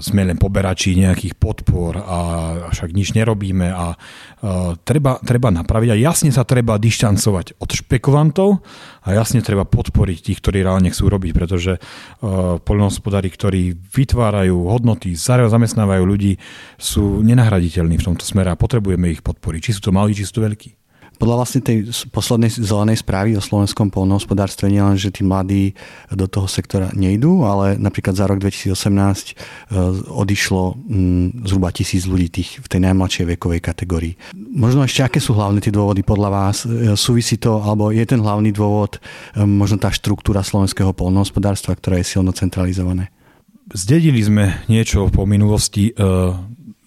[0.03, 2.19] sme len poberači nejakých podpor a
[2.75, 3.95] však nič nerobíme a
[4.83, 8.59] treba, treba napraviť a jasne sa treba dištancovať od špekulantov
[9.07, 11.79] a jasne treba podporiť tých, ktorí reálne chcú robiť, pretože
[12.67, 16.43] poľnohospodári, ktorí vytvárajú hodnoty, zamestnávajú ľudí,
[16.75, 19.61] sú nenahraditeľní v tomto smere a potrebujeme ich podporiť.
[19.63, 20.86] Či sú to malí, či sú to veľkí.
[21.17, 25.73] Podľa vlastne tej poslednej zelenej správy o slovenskom polnohospodárstve nie len, že tí mladí
[26.13, 29.35] do toho sektora nejdú, ale napríklad za rok 2018 e,
[30.13, 34.15] odišlo mm, zhruba tisíc ľudí tých v tej najmladšej vekovej kategórii.
[34.37, 36.69] Možno ešte aké sú hlavné tie dôvody podľa vás?
[36.69, 41.97] E, súvisí to, alebo je ten hlavný dôvod e, možno tá štruktúra slovenského polnohospodárstva, ktorá
[41.97, 43.09] je silno centralizované?
[43.73, 45.91] Zdedili sme niečo po minulosti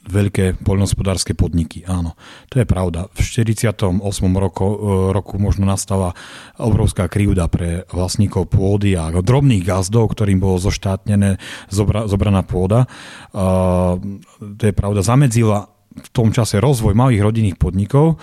[0.10, 1.86] veľké poľnohospodárske podniky.
[1.86, 2.18] Áno,
[2.50, 3.08] to je pravda.
[3.14, 4.02] V 48.
[4.36, 4.76] Roku, e,
[5.14, 6.18] roku možno nastala
[6.58, 11.38] obrovská krivda pre vlastníkov pôdy a drobných gazdov, ktorým bolo zoštátnené
[11.70, 12.90] zobra, zobraná pôda.
[13.32, 13.96] A,
[14.42, 15.06] to je pravda.
[15.06, 18.18] Zamedzila v tom čase rozvoj malých rodinných podnikov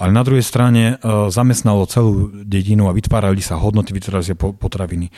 [0.00, 5.12] ale na druhej strane e, zamestnalo celú dedinu a vytvárali sa hodnoty, vytvárali sa potraviny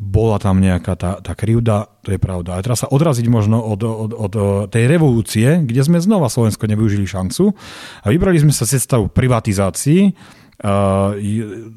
[0.00, 2.56] bola tam nejaká tá, tá krivda, to je pravda.
[2.56, 4.32] Ale teraz sa odraziť možno od, od, od
[4.72, 7.52] tej revolúcie, kde sme znova Slovensko nevyužili šancu
[8.00, 11.12] a vybrali sme sa cestou privatizácií uh,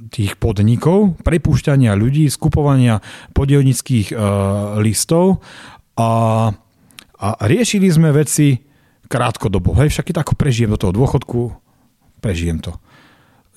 [0.07, 3.03] tých podnikov, prepúšťania ľudí, skupovania
[3.35, 4.15] podielnických
[4.79, 5.43] listov
[5.99, 6.47] a,
[7.19, 8.55] a riešili sme veci
[9.11, 9.75] krátkodobo.
[9.83, 11.62] Hej, však keď ako prežijem do toho dôchodku,
[12.23, 12.79] prežijem to.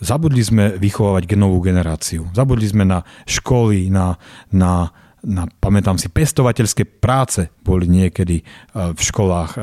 [0.03, 2.27] Zabudli sme vychovávať genovú generáciu.
[2.35, 4.19] Zabudli sme na školy, na,
[4.51, 4.91] na,
[5.25, 9.57] na pamätám si, pestovateľské práce boli niekedy v školách.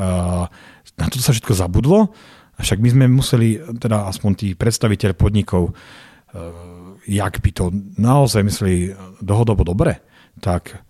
[0.98, 2.10] Na to sa všetko zabudlo.
[2.58, 5.70] Však my sme museli, teda aspoň tí predstaviteľ podnikov,
[7.06, 8.90] jak by to naozaj mysleli
[9.22, 10.02] dlhodobo dobre,
[10.42, 10.82] tak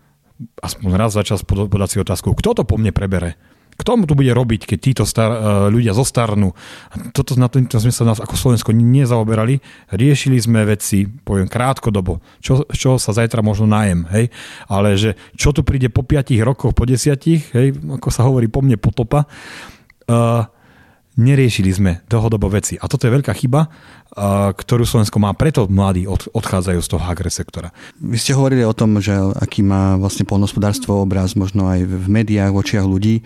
[0.64, 3.36] aspoň raz začal podať si otázku, kto to po mne prebere?
[3.74, 6.54] Kto mu tu bude robiť, keď títo star, uh, ľudia zostarnú.
[7.10, 9.58] Toto na to sme sa nás ako Slovensko nezaoberali.
[9.90, 14.30] Riešili sme veci, poviem krátkodobo, čo, čo sa zajtra možno najem, hej.
[14.70, 18.62] Ale že čo tu príde po 5 rokoch, po 10, hej, ako sa hovorí po
[18.62, 19.26] mne potopa,
[20.08, 20.46] uh,
[21.14, 22.74] neriešili sme dlhodobo veci.
[22.78, 23.70] A toto je veľká chyba,
[24.54, 27.70] ktorú Slovensko má, preto mladí odchádzajú z toho agre sektora.
[27.98, 32.50] Vy ste hovorili o tom, že aký má vlastne polnospodárstvo obraz možno aj v médiách,
[32.50, 33.22] v očiach ľudí.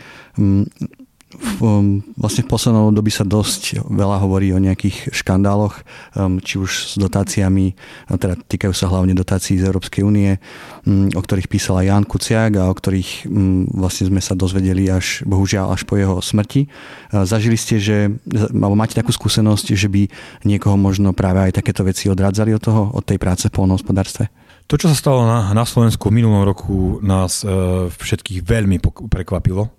[1.62, 5.86] Um, vlastne v poslednom doby sa dosť veľa hovorí o nejakých škandáloch,
[6.18, 7.78] um, či už s dotáciami,
[8.10, 10.42] teda týkajú sa hlavne dotácií z Európskej únie,
[10.82, 13.30] um, o ktorých písal aj Jan Kuciak a o ktorých
[13.70, 16.66] vlastne sme sa dozvedeli až, bohužiaľ, až po jeho smrti.
[17.14, 18.18] Zažili ste, že,
[18.50, 20.10] alebo máte takú skúsenosť, že by
[20.42, 24.26] niekoho možno práve aj takéto veci odradzali od toho, od tej práce v polnohospodárstve?
[24.68, 27.48] To, čo sa stalo na, na Slovensku v minulom roku, nás e,
[27.88, 28.76] všetkých veľmi
[29.08, 29.72] prekvapilo,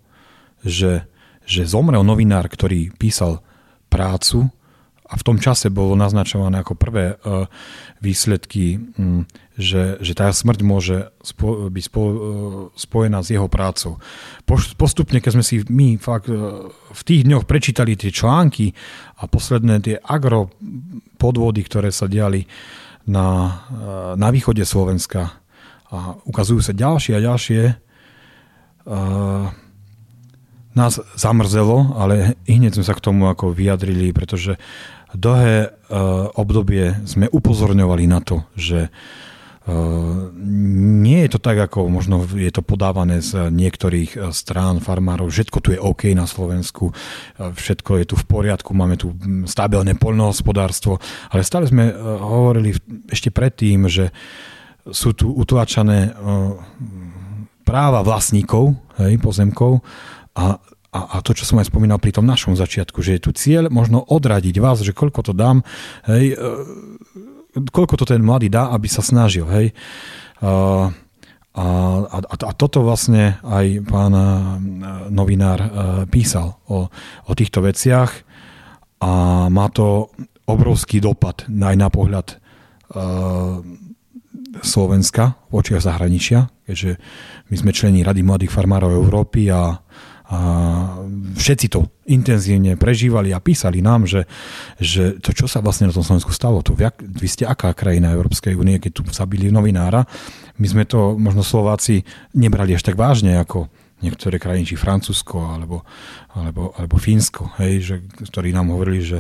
[0.65, 1.06] že
[1.50, 3.42] že zomrel novinár, ktorý písal
[3.90, 4.54] prácu
[5.10, 7.50] a v tom čase bolo naznačované ako prvé uh,
[7.98, 9.26] výsledky, um,
[9.58, 12.14] že, že tá smrť môže spo, byť spo, uh,
[12.78, 13.98] spojená s jeho prácou.
[14.78, 18.70] Postupne, keď sme si my fakt uh, v tých dňoch prečítali tie články
[19.18, 20.54] a posledné tie agro
[21.18, 22.46] podvody, ktoré sa diali
[23.10, 23.66] na,
[24.14, 25.42] na východe Slovenska
[25.90, 27.62] a ukazujú sa ďalšie a ďalšie,
[30.80, 34.56] nás zamrzelo, ale hneď sme sa k tomu ako vyjadrili, pretože
[35.12, 38.88] dlhé uh, obdobie sme upozorňovali na to, že
[39.70, 45.30] Uh, nie je to tak, ako možno je to podávané z niektorých strán farmárov.
[45.30, 46.89] Všetko tu je OK na Slovensku,
[47.38, 49.13] všetko je tu v poriadku, máme tu
[49.46, 50.98] stabilné poľnohospodárstvo,
[51.30, 52.74] ale stále sme hovorili
[53.13, 54.10] ešte predtým, že
[54.89, 56.18] sú tu utlačané
[57.62, 59.86] práva vlastníkov hej, pozemkov.
[60.34, 60.58] A
[60.89, 63.69] a, a to, čo som aj spomínal pri tom našom začiatku, že je tu cieľ
[63.69, 65.62] možno odradiť vás, že koľko to dám,
[66.10, 66.45] hej, e,
[67.69, 69.78] koľko to ten mladý dá, aby sa snažil, hej.
[70.41, 70.89] A,
[71.54, 71.65] a,
[72.10, 74.25] a, a toto vlastne aj pán e,
[75.13, 75.69] novinár e,
[76.10, 76.89] písal o,
[77.25, 78.12] o týchto veciach
[78.99, 80.10] a má to
[80.49, 83.62] obrovský dopad aj na pohľad uh,
[84.60, 86.97] Slovenska v očiach zahraničia, keďže
[87.54, 89.78] my sme člení Rady mladých farmárov Európy a
[91.34, 94.30] všetci to intenzívne prežívali a písali nám, že,
[94.78, 98.54] že to, čo sa vlastne na tom Slovensku stalo, to vy ste aká krajina Európskej
[98.54, 100.06] únie, keď tu zabili novinára,
[100.62, 102.06] my sme to možno Slováci
[102.38, 103.74] nebrali až tak vážne ako
[104.06, 105.82] niektoré krajiny, či Francúzsko alebo,
[106.38, 107.96] alebo, alebo Fínsko, hej, že,
[108.30, 109.20] ktorí nám hovorili, že,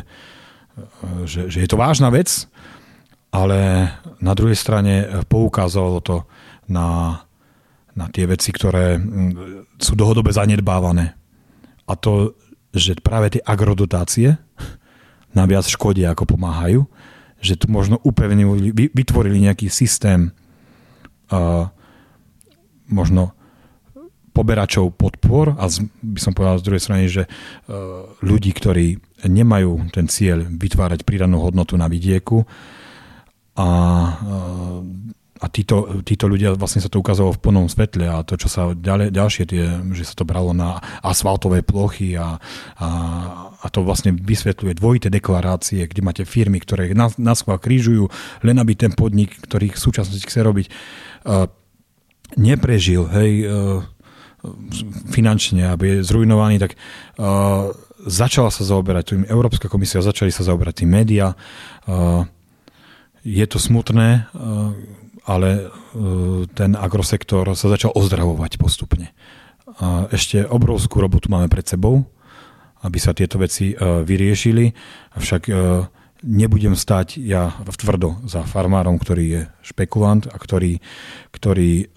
[1.25, 2.45] že, že je to vážna vec,
[3.33, 3.89] ale
[4.21, 6.29] na druhej strane poukázalo to
[6.69, 7.17] na
[7.99, 11.19] na tie veci, ktoré mm, sú dlhodobé zanedbávané.
[11.83, 12.39] A to,
[12.71, 14.39] že práve tie agrodotácie
[15.35, 16.87] nám viac škodia, ako pomáhajú,
[17.43, 20.31] že tu možno upevnili, vytvorili nejaký systém
[21.31, 21.67] uh,
[22.87, 23.35] možno
[24.31, 29.91] poberačov podpor a z, by som povedal z druhej strany, že uh, ľudí, ktorí nemajú
[29.91, 32.47] ten cieľ vytvárať pridanú hodnotu na vidieku
[33.59, 34.79] a uh,
[35.39, 38.75] a títo, títo ľudia, vlastne sa to ukázalo v plnom svetle a to, čo sa
[38.75, 39.63] ďalej, ďalšie tie,
[39.95, 42.35] že sa to bralo na asfaltové plochy a,
[42.75, 42.89] a,
[43.55, 48.11] a to vlastne vysvetľuje dvojité deklarácie, kde máte firmy, ktoré nás, nás krížujú,
[48.43, 51.47] len aby ten podnik, ktorý v súčasnosti chce robiť, uh,
[52.35, 53.79] neprežil, hej, uh,
[55.11, 56.75] finančne, aby je zrujnovaný, tak
[57.15, 57.71] uh,
[58.03, 61.35] začala sa zaoberať tým Európska komisia, začali sa zaoberať tým média.
[61.87, 62.27] Uh,
[63.23, 64.71] je to smutné, uh,
[65.29, 65.61] ale e,
[66.57, 69.13] ten agrosektor sa začal ozdravovať postupne.
[69.77, 72.09] A ešte obrovskú robotu máme pred sebou,
[72.81, 74.73] aby sa tieto veci e, vyriešili,
[75.13, 75.53] avšak e,
[76.25, 80.83] nebudem stať ja tvrdo za farmárom, ktorý je špekulant a ktorý,
[81.31, 81.87] ktorý,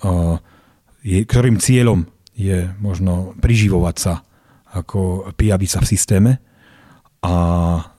[1.03, 2.07] ktorým cieľom
[2.39, 4.23] je možno priživovať sa
[4.79, 6.33] ako pijavica v systéme,
[7.23, 7.35] a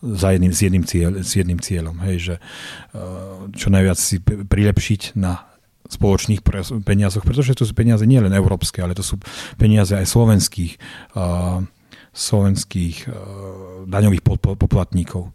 [0.04, 5.16] za jedným, s, jedným cieľ, s jedným cieľom, hej, že uh, čo najviac si prilepšiť
[5.16, 5.48] na
[5.88, 6.44] spoločných
[6.84, 9.20] peniazoch, pretože to sú peniaze nie len európske, ale to sú
[9.56, 10.76] peniaze aj slovenských,
[11.16, 11.64] uh,
[12.12, 13.14] slovenských uh,
[13.88, 14.24] daňových
[14.60, 15.32] poplatníkov.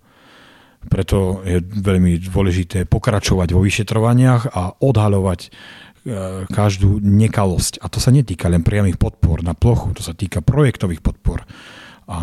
[0.89, 5.51] Preto je veľmi dôležité pokračovať vo vyšetrovaniach a odhaľovať
[6.49, 7.83] každú nekalosť.
[7.85, 11.45] A to sa netýka len priamých podpor na plochu, to sa týka projektových podpor
[12.09, 12.19] a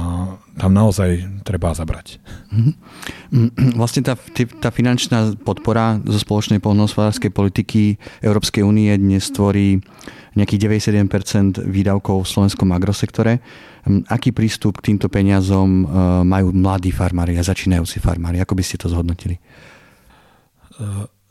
[0.57, 2.17] tam naozaj treba zabrať.
[2.49, 3.77] Mm-hmm.
[3.77, 4.17] Vlastne tá,
[4.57, 9.85] tá finančná podpora zo spoločnej polnohospodárskej politiky Európskej únie dnes tvorí
[10.33, 13.45] nejakých 97% výdavkov v slovenskom agrosektore.
[13.85, 15.85] Mm, aký prístup k týmto peniazom e,
[16.25, 18.41] majú mladí farmári a začínajúci farmári?
[18.41, 19.37] Ako by ste to zhodnotili?
[19.37, 19.41] E,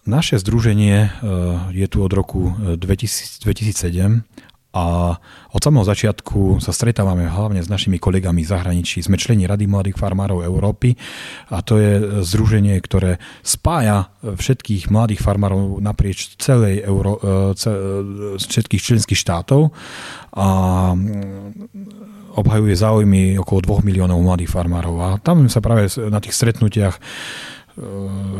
[0.07, 1.09] naše združenie e,
[1.75, 3.43] je tu od roku 2007
[4.75, 5.15] a
[5.55, 9.07] od samého začiatku sa stretávame hlavne s našimi kolegami z zahraničí.
[9.07, 10.99] Sme členi Rady mladých farmárov Európy
[11.55, 17.73] a to je združenie, ktoré spája všetkých mladých farmárov naprieč celej Euró- e, e,
[18.35, 19.71] všetkých členských štátov
[20.35, 20.47] a
[22.35, 24.95] obhajuje záujmy okolo 2 miliónov mladých farmárov.
[24.99, 27.01] A tam sa práve na tých stretnutiach e,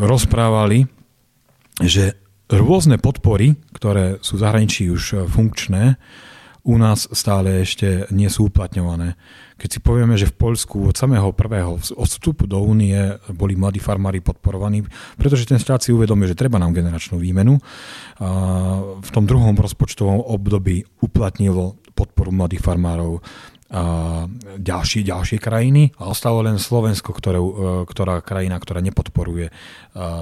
[0.03, 0.91] rozprávali,
[1.79, 5.97] že rôzne podpory, ktoré sú v zahraničí už funkčné,
[6.65, 9.21] u nás stále ešte nie sú uplatňované.
[9.61, 12.97] Keď si povieme, že v Poľsku od samého prvého odstupu do únie
[13.37, 14.81] boli mladí farmári podporovaní,
[15.21, 17.61] pretože ten štát si uvedomil, že treba nám generačnú výmenu.
[18.17, 18.29] A
[18.97, 23.21] v tom druhom rozpočtovom období uplatnilo podporu mladých farmárov
[24.55, 27.43] ďalšie, ďalšie krajiny a ostalo len Slovensko, ktoré,
[27.91, 29.51] ktorá krajina, ktorá nepodporuje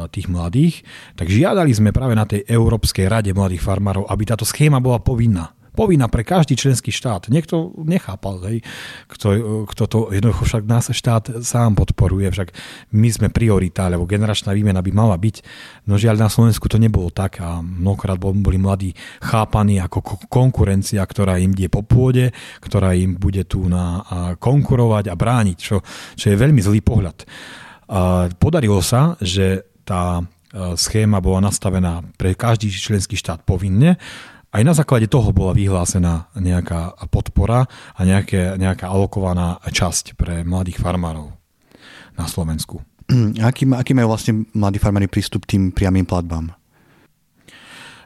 [0.08, 0.82] tých mladých.
[1.14, 5.52] Tak žiadali sme práve na tej Európskej rade mladých farmárov, aby táto schéma bola povinná
[5.72, 7.32] povinná pre každý členský štát.
[7.32, 8.58] Niekto nechápal, hej,
[9.08, 9.26] kto,
[9.72, 12.52] kto to jednoducho však nás štát sám podporuje, však
[12.92, 15.36] my sme priorita, lebo generačná výmena by mala byť.
[15.88, 18.92] No žiaľ na Slovensku to nebolo tak a mnohokrát boli mladí
[19.24, 24.04] chápaní ako konkurencia, ktorá im ide po pôde, ktorá im bude tu na
[24.36, 25.80] konkurovať a brániť, čo,
[26.16, 27.24] čo je veľmi zlý pohľad.
[28.36, 30.20] Podarilo sa, že tá
[30.52, 33.96] schéma bola nastavená pre každý členský štát povinne
[34.52, 37.64] aj na základe toho bola vyhlásená nejaká podpora
[37.96, 41.32] a nejaké, nejaká alokovaná časť pre mladých farmárov
[42.20, 42.84] na Slovensku.
[43.40, 46.52] Aký, aký majú vlastne mladí farmári prístup k tým priamým platbám?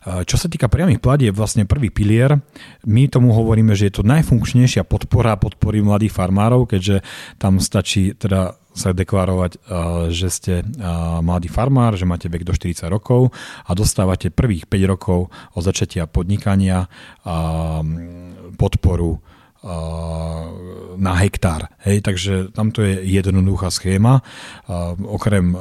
[0.07, 2.39] Čo sa týka priamých platieb, vlastne prvý pilier,
[2.87, 7.03] my tomu hovoríme, že je to najfunkčnejšia podpora podpory mladých farmárov, keďže
[7.43, 9.57] tam stačí teda sa deklarovať,
[10.15, 10.55] že ste
[11.25, 13.35] mladý farmár, že máte vek do 40 rokov
[13.67, 16.87] a dostávate prvých 5 rokov od začatia podnikania
[18.55, 19.19] podporu
[21.01, 21.67] na hektár.
[21.83, 24.23] Hej, takže tamto je jednoduchá schéma.
[25.03, 25.57] Okrem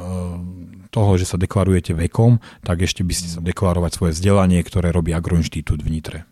[0.96, 5.12] toho, že sa deklarujete vekom, tak ešte by ste sa deklarovať svoje vzdelanie, ktoré robí
[5.12, 6.24] Agroinštitút v Nitre.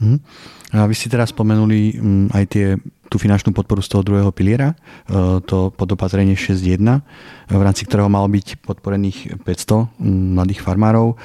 [0.00, 0.24] Hmm.
[0.72, 2.66] A vy ste teraz spomenuli mm, aj tie,
[3.08, 4.76] tú finančnú podporu z toho druhého piliera,
[5.08, 7.00] e, to podopatrenie 6.1,
[7.48, 11.16] v rámci ktorého malo byť podporených 500 mm, mladých farmárov.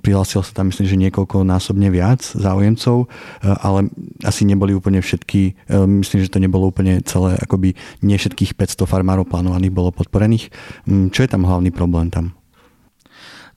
[0.00, 3.06] Prihlásilo sa tam myslím, že niekoľko násobne viac záujemcov, e,
[3.44, 3.92] ale
[4.24, 8.88] asi neboli úplne všetky, e, myslím, že to nebolo úplne celé, akoby nie všetkých 500
[8.88, 10.48] farmárov plánovaných bolo podporených.
[10.88, 12.32] Čo je tam hlavný problém tam?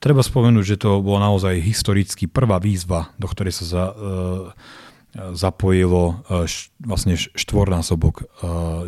[0.04, 3.84] Treba spomenúť, že to bola naozaj historicky prvá výzva, do ktorej sa za,
[5.16, 6.46] zapojilo e,
[6.84, 8.24] vlastne štvornásobok e,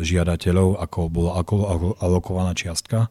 [0.04, 1.40] žiadateľov, ako bola
[1.98, 3.08] alokovaná čiastka.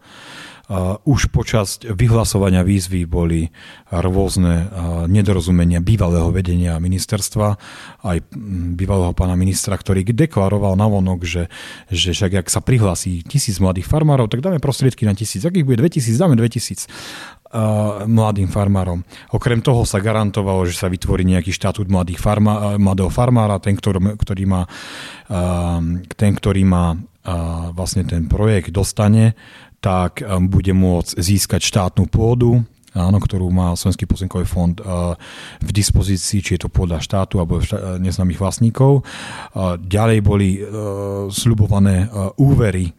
[1.07, 3.55] Už počas vyhlasovania výzvy boli
[3.87, 4.67] rôzne
[5.07, 7.55] nedorozumenia bývalého vedenia ministerstva,
[8.03, 8.17] aj
[8.75, 11.47] bývalého pána ministra, ktorý deklaroval navonok, že,
[11.87, 15.39] že však ak sa prihlási tisíc mladých farmárov, tak dáme prostriedky na tisíc.
[15.47, 16.91] Ak ich bude 2000, dáme 2000
[18.05, 19.07] mladým farmárom.
[19.31, 24.19] Okrem toho sa garantovalo, že sa vytvorí nejaký štatút mladých farma, mladého farmára, ten, ktorý,
[24.19, 24.67] ktorý má,
[26.11, 26.99] ten, ktorý má
[27.71, 29.35] vlastne ten projekt dostane,
[29.79, 35.13] tak bude môcť získať štátnu pôdu, áno, ktorú má Slovenský pozemkový fond uh,
[35.61, 39.05] v dispozícii, či je to pôda štátu alebo uh, neznámych vlastníkov.
[39.77, 42.09] Ďalej boli uh, slubované
[42.41, 42.89] úvery,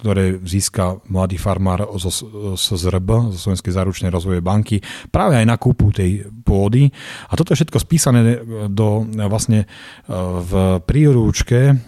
[0.00, 2.12] ktoré získa mladý farmár zo
[2.54, 4.76] SZRB, zo Slovenskej záručnej rozvojovej banky,
[5.08, 6.92] práve aj na kúpu tej pôdy.
[7.30, 9.64] A toto je všetko spísané do vlastne
[10.10, 11.78] v príručke,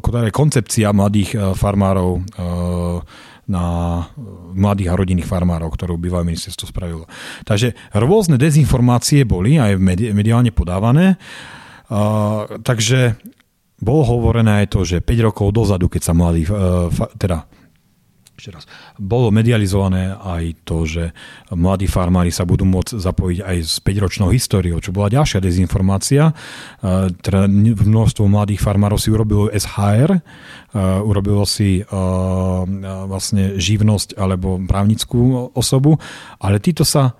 [0.00, 2.26] ktorá je koncepcia mladých farmárov
[3.50, 3.64] na
[4.56, 7.04] mladých a rodinných farmárov, ktorú bývalé ministerstvo spravilo.
[7.44, 9.76] Takže rôzne dezinformácie boli aj
[10.12, 11.20] mediálne podávané.
[11.84, 13.20] Uh, takže
[13.84, 16.88] bolo hovorené aj to, že 5 rokov dozadu, keď sa mladí, uh,
[17.20, 17.44] teda
[18.44, 18.68] ešte raz,
[19.00, 21.16] bolo medializované aj to, že
[21.56, 26.36] mladí farmári sa budú môcť zapojiť aj s 5-ročnou históriou, čo bola ďalšia dezinformácia.
[27.24, 30.20] Teda množstvo mladých farmárov si urobilo SHR,
[31.08, 31.80] urobilo si
[33.08, 35.96] vlastne živnosť alebo právnickú osobu,
[36.36, 37.16] ale títo sa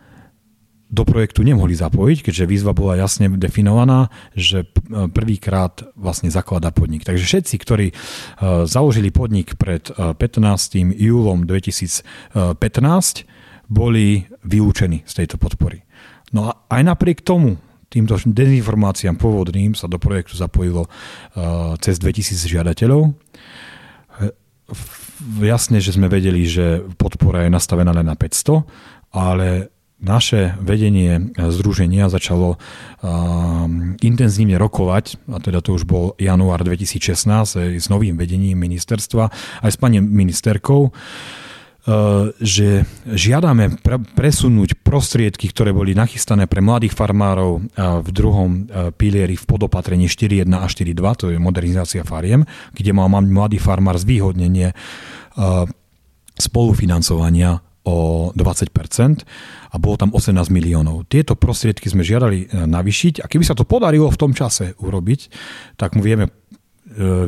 [0.94, 4.62] do projektu nemohli zapojiť, keďže výzva bola jasne definovaná, že
[5.11, 7.02] prvýkrát vlastne zakladá podnik.
[7.02, 7.94] Takže všetci, ktorí e,
[8.70, 10.14] založili podnik pred 15.
[10.14, 12.07] E, júlom 2015,
[13.66, 15.83] boli vylúčení z tejto podpory.
[16.30, 17.59] No a aj napriek tomu,
[17.90, 20.90] týmto dezinformáciám pôvodným sa do projektu zapojilo e,
[21.83, 23.11] cez 2000 žiadateľov.
[25.42, 28.66] Jasne, že sme vedeli, že podpora je nastavená len na 500,
[29.14, 29.73] ale
[30.04, 32.60] naše vedenie združenia začalo uh,
[34.04, 39.32] intenzívne rokovať, a teda to už bol január 2016 s novým vedením ministerstva,
[39.64, 40.92] aj s pani ministerkou, uh,
[42.36, 48.92] že žiadame pre, presunúť prostriedky, ktoré boli nachystané pre mladých farmárov uh, v druhom uh,
[48.92, 52.44] pilieri v podopatrení 4.1 a 4.2, to je modernizácia fariem,
[52.76, 54.76] kde mal mladý farmár zvýhodnenie
[56.38, 59.24] spolufinancovania o 20%
[59.70, 61.04] a bolo tam 18 miliónov.
[61.08, 65.20] Tieto prostriedky sme žiadali e, navyšiť a keby sa to podarilo v tom čase urobiť,
[65.76, 66.32] tak mu vieme e,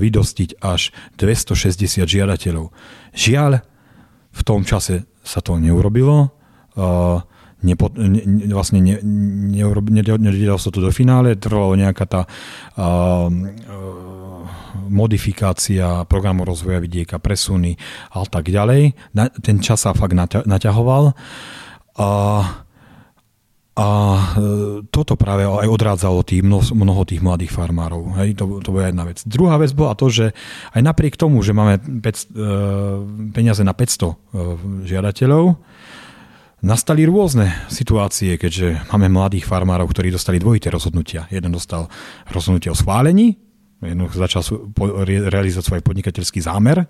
[0.01, 2.73] vydostiť až 260 žiadateľov.
[3.13, 3.53] Žiaľ,
[4.37, 6.33] v tom čase sa to neurobilo.
[6.73, 6.81] E,
[7.67, 9.65] nepo, ne, vlastne ne, ne,
[10.21, 12.23] nedalo sa to do finále, trvalo nejaká tá
[12.77, 13.27] uh,
[14.89, 17.77] modifikácia programu rozvoja vidieka, presuny
[18.13, 18.93] a tak ďalej.
[19.41, 20.15] Ten čas sa fakt
[20.45, 21.17] naťahoval.
[21.97, 22.09] A
[23.77, 24.21] a e,
[24.89, 26.41] toto práve aj odrádzalo tých,
[26.73, 28.17] mnoho tých mladých farmárov.
[28.17, 29.21] Hej, to, to bola jedna vec.
[29.29, 30.33] Druhá vec bola to, že
[30.73, 32.25] aj napriek tomu, že máme 5, e,
[33.37, 34.13] peniaze na 500 e,
[34.89, 35.61] žiadateľov,
[36.65, 41.29] nastali rôzne situácie, keďže máme mladých farmárov, ktorí dostali dvojité rozhodnutia.
[41.29, 41.93] Jeden dostal
[42.33, 43.37] rozhodnutie o schválení,
[43.85, 44.43] jeden začal
[45.29, 46.89] realizovať svoj podnikateľský zámer,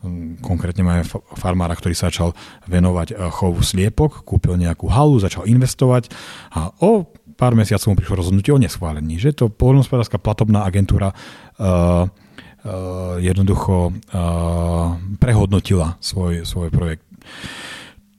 [0.00, 1.04] Hm, konkrétne máme
[1.36, 2.32] farmára, ktorý sa začal
[2.64, 6.08] venovať eh, chovu sliepok, kúpil nejakú halu, začal investovať
[6.56, 7.04] a o
[7.36, 13.96] pár mesiacov mu prišlo rozhodnutie o neschválení, že to poľnohospodárska platobná agentúra uh, uh, jednoducho
[13.96, 17.00] uh, prehodnotila svoj, svoj projekt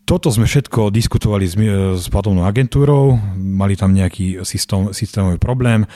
[0.06, 1.56] toto sme všetko diskutovali s,
[1.97, 5.88] s platobnou agentúrou, mali tam nejaký systém, systémový problém.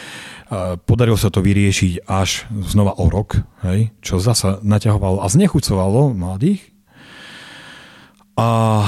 [0.87, 6.63] Podarilo sa to vyriešiť až znova o rok, hej, čo zasa naťahovalo a znechucovalo mladých.
[8.35, 8.83] A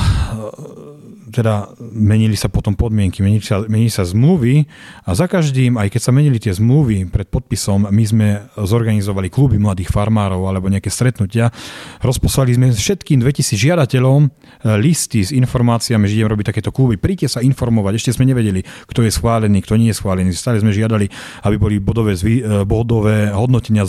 [1.27, 4.63] teda menili sa potom podmienky, menili sa, menili sa zmluvy
[5.03, 9.59] a za každým, aj keď sa menili tie zmluvy pred podpisom, my sme zorganizovali kluby
[9.59, 11.51] mladých farmárov alebo nejaké stretnutia.
[11.99, 14.29] Rozposlali sme všetkým 2000 žiadateľom e,
[14.79, 16.95] listy s informáciami, že idem robiť takéto kluby.
[16.95, 20.31] Príďte sa informovať, ešte sme nevedeli, kto je schválený, kto nie je schválený.
[20.31, 21.11] Stále sme žiadali,
[21.43, 23.83] aby boli bodové, e, bodové hodnotenia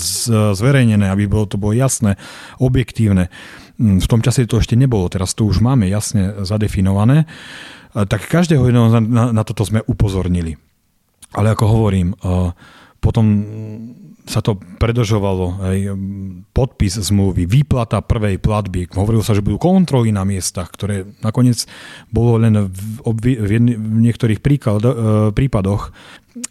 [0.54, 2.18] zverejnené, aby bolo to bolo jasné,
[2.58, 3.30] objektívne.
[3.78, 7.30] V tom čase to ešte nebolo, teraz to už máme jasne zadefinované,
[7.94, 10.58] tak každého jedného na, na toto sme upozornili.
[11.30, 12.10] Ale ako hovorím,
[12.98, 13.26] potom
[14.28, 15.78] sa to predržovalo, aj
[16.52, 18.92] podpis zmluvy, výplata prvej platby.
[18.92, 21.64] Hovorilo sa, že budú kontroly na miestach, ktoré nakoniec
[22.12, 23.50] bolo len v, v, v
[24.04, 24.92] niektorých príklad, e,
[25.32, 25.96] prípadoch.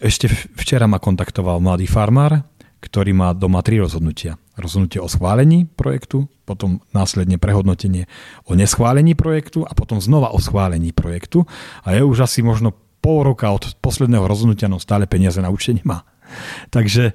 [0.02, 0.26] Ešte
[0.58, 2.42] včera ma kontaktoval mladý farmár,
[2.82, 4.42] ktorý má doma tri rozhodnutia.
[4.58, 8.10] Rozhodnutie o schválení projektu, potom následne prehodnotenie
[8.50, 11.46] o neschválení projektu a potom znova o schválení projektu.
[11.86, 15.78] A je už asi možno pol roka od posledného rozhodnutia, no stále peniaze na účte
[15.78, 16.04] nemá.
[16.76, 17.14] Takže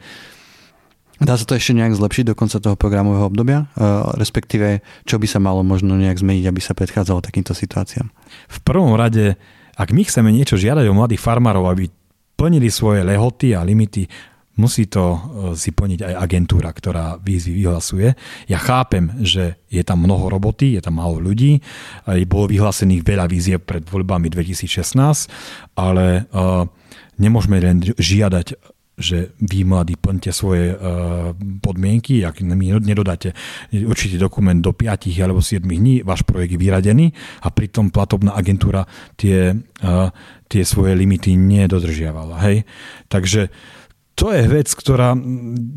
[1.22, 3.70] Dá sa to ešte nejak zlepšiť do konca toho programového obdobia?
[4.18, 8.10] respektíve, čo by sa malo možno nejak zmeniť, aby sa predchádzalo takýmto situáciám?
[8.50, 9.38] V prvom rade,
[9.78, 11.86] ak my chceme niečo žiadať o mladých farmárov, aby
[12.34, 14.10] plnili svoje lehoty a limity
[14.56, 15.18] musí to e,
[15.56, 18.12] si plniť aj agentúra, ktorá výzvy vyhlasuje.
[18.48, 21.64] Ja chápem, že je tam mnoho roboty, je tam málo ľudí,
[22.04, 25.32] aj bolo vyhlásených veľa vízie pred voľbami 2016,
[25.76, 26.68] ale uh,
[27.16, 31.32] nemôžeme len žiadať že vy mladí plňte svoje uh,
[31.64, 33.32] podmienky, ak mi nedodáte
[33.72, 37.06] určitý dokument do 5 alebo 7 dní, váš projekt je vyradený
[37.40, 38.84] a pritom platobná agentúra
[39.16, 40.12] tie, uh,
[40.46, 42.36] tie svoje limity nedodržiavala.
[42.44, 42.68] Hej?
[43.08, 43.81] Takže uh,
[44.14, 45.16] to je vec, ktorá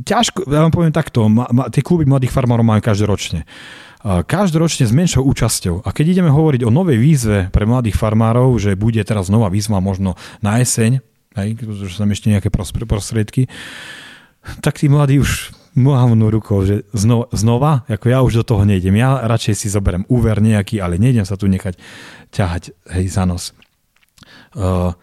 [0.03, 3.47] ťažko, ja vám poviem takto, ma, ma, tie kluby mladých farmárov majú každoročne.
[4.05, 5.81] Každoročne s menšou účasťou.
[5.81, 9.81] A keď ideme hovoriť o novej výzve pre mladých farmárov, že bude teraz nová výzva
[9.81, 10.13] možno
[10.45, 11.01] na jeseň,
[11.41, 12.53] hej, že sú tam ešte nejaké
[12.85, 13.49] prostriedky,
[14.61, 18.95] tak tí mladí už mávnu rukou, že znova, znova, ako ja už do toho nejdem.
[18.95, 21.75] Ja radšej si zoberiem úver nejaký, ale nejdem sa tu nechať
[22.31, 23.51] ťahať hej, za nos.
[24.55, 24.95] Uh,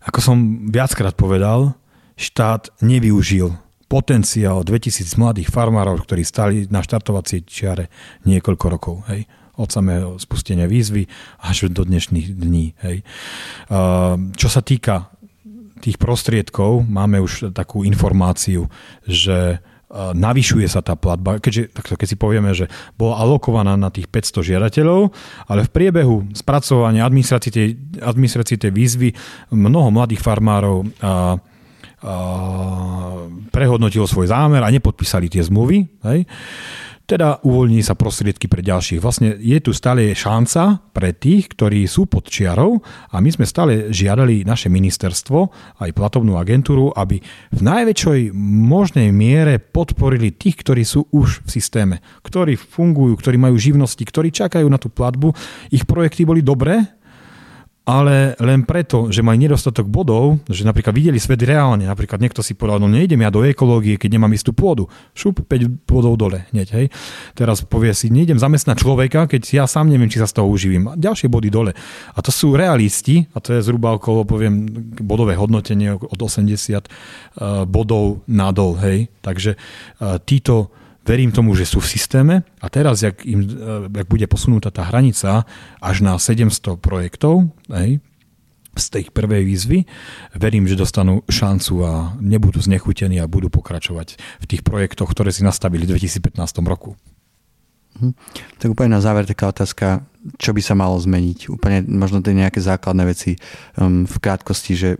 [0.00, 0.36] ako som
[0.72, 1.76] viackrát povedal,
[2.14, 3.54] štát nevyužil
[3.86, 7.92] potenciál 2000 mladých farmárov, ktorí stali na štartovacej čiare
[8.26, 8.96] niekoľko rokov.
[9.10, 11.06] Hej od samého spustenia výzvy
[11.38, 12.74] až do dnešných dní.
[12.82, 13.06] Hej.
[14.34, 15.14] Čo sa týka
[15.78, 18.66] tých prostriedkov, máme už takú informáciu,
[19.06, 19.62] že
[19.94, 22.66] navyšuje sa tá platba, keďže, takto, keď si povieme, že
[22.98, 25.14] bola alokovaná na tých 500 žiadateľov,
[25.46, 29.14] ale v priebehu spracovania administrácie tej, administrácie tej výzvy
[29.54, 31.38] mnoho mladých farmárov a,
[33.48, 36.28] prehodnotilo svoj zámer a nepodpísali tie zmluvy, hej,
[37.04, 38.96] teda uvoľní sa prostriedky pre ďalších.
[38.96, 42.80] Vlastne je tu stále šanca pre tých, ktorí sú pod čiarou
[43.12, 45.38] a my sme stále žiadali naše ministerstvo,
[45.84, 47.20] aj platovnú agentúru, aby
[47.52, 48.32] v najväčšej
[48.64, 54.32] možnej miere podporili tých, ktorí sú už v systéme, ktorí fungujú, ktorí majú živnosti, ktorí
[54.32, 55.36] čakajú na tú platbu.
[55.76, 56.88] Ich projekty boli dobré,
[57.84, 62.56] ale len preto, že majú nedostatok bodov, že napríklad videli svet reálne, napríklad niekto si
[62.56, 64.88] povedal, no nejdem ja do ekológie, keď nemám istú pôdu.
[65.12, 66.86] Šup 5 bodov dole hneď, hej.
[67.36, 70.96] Teraz povie si, nejdem zamestnať človeka, keď ja sám neviem, či sa z toho uživím.
[70.96, 71.76] Ďalšie body dole.
[72.16, 74.64] A to sú realisti, a to je zhruba okolo, poviem,
[75.04, 79.12] bodové hodnotenie od 80 uh, eh, bodov nadol, hej.
[79.20, 80.72] Takže uh, títo
[81.04, 83.44] verím tomu, že sú v systéme a teraz, jak, im,
[83.92, 85.44] jak bude posunutá tá hranica
[85.78, 88.00] až na 700 projektov, hej,
[88.74, 89.78] z tej prvej výzvy.
[90.34, 95.46] Verím, že dostanú šancu a nebudú znechutení a budú pokračovať v tých projektoch, ktoré si
[95.46, 96.34] nastavili v 2015
[96.66, 96.98] roku.
[98.02, 98.12] Hm.
[98.58, 100.02] Tak úplne na záver taká otázka,
[100.42, 101.54] čo by sa malo zmeniť?
[101.54, 103.38] Úplne možno tie nejaké základné veci
[103.78, 104.90] um, v krátkosti, že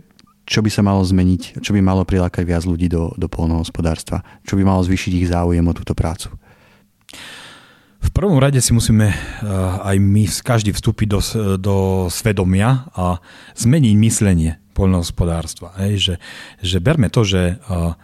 [0.45, 4.53] čo by sa malo zmeniť, čo by malo prilákať viac ľudí do, do polnohospodárstva, čo
[4.55, 6.29] by malo zvýšiť ich záujem o túto prácu?
[8.05, 11.19] V prvom rade si musíme uh, aj my každý vstúpiť do,
[11.57, 11.77] do
[12.13, 13.17] svedomia a
[13.57, 15.73] zmeniť myslenie poľnohospodárstva.
[15.81, 16.15] Hej, že,
[16.61, 17.97] že berme to, že uh,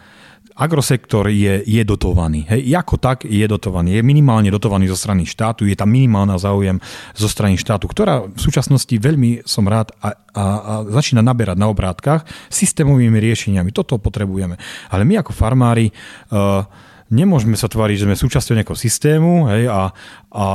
[0.62, 2.46] agrosektor je, je dotovaný.
[2.46, 3.98] Hej, ako tak je dotovaný.
[3.98, 6.78] Je minimálne dotovaný zo strany štátu, je tam minimálna záujem
[7.18, 11.66] zo strany štátu, ktorá v súčasnosti veľmi som rád a, a, a začína naberať na
[11.74, 13.74] obrátkach systémovými riešeniami.
[13.74, 14.62] Toto potrebujeme.
[14.94, 16.62] Ale my ako farmári uh,
[17.10, 19.90] nemôžeme sa tváriť, že sme súčasťou nejakého systému hej, a,
[20.30, 20.48] a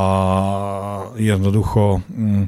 [1.19, 2.45] jednoducho mm,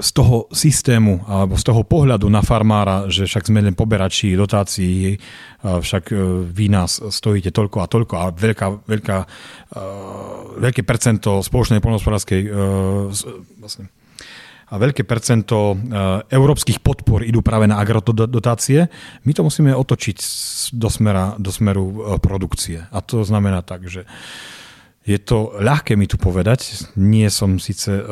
[0.00, 5.20] z toho systému alebo z toho pohľadu na farmára, že však sme len poberači dotácií,
[5.60, 6.16] však e,
[6.48, 9.18] vy nás stojíte toľko a toľko a veľká, veľká,
[10.56, 12.48] veľké percento spoločnej poľnohospodárskej e,
[13.60, 13.92] vlastne,
[14.68, 15.76] a veľké percento e,
[16.28, 18.84] európskych podpor idú práve na agrodotácie,
[19.24, 20.18] my to musíme otočiť
[20.76, 22.84] do, smera, do smeru e, produkcie.
[22.92, 24.04] A to znamená tak, že
[25.08, 26.92] je to ľahké mi tu povedať.
[27.00, 28.04] Nie som síce e,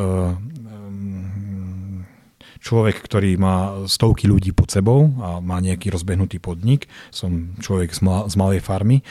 [2.66, 6.90] človek, ktorý má stovky ľudí pod sebou a má nejaký rozbehnutý podnik.
[7.14, 9.06] Som človek z, mal, z malej farmy.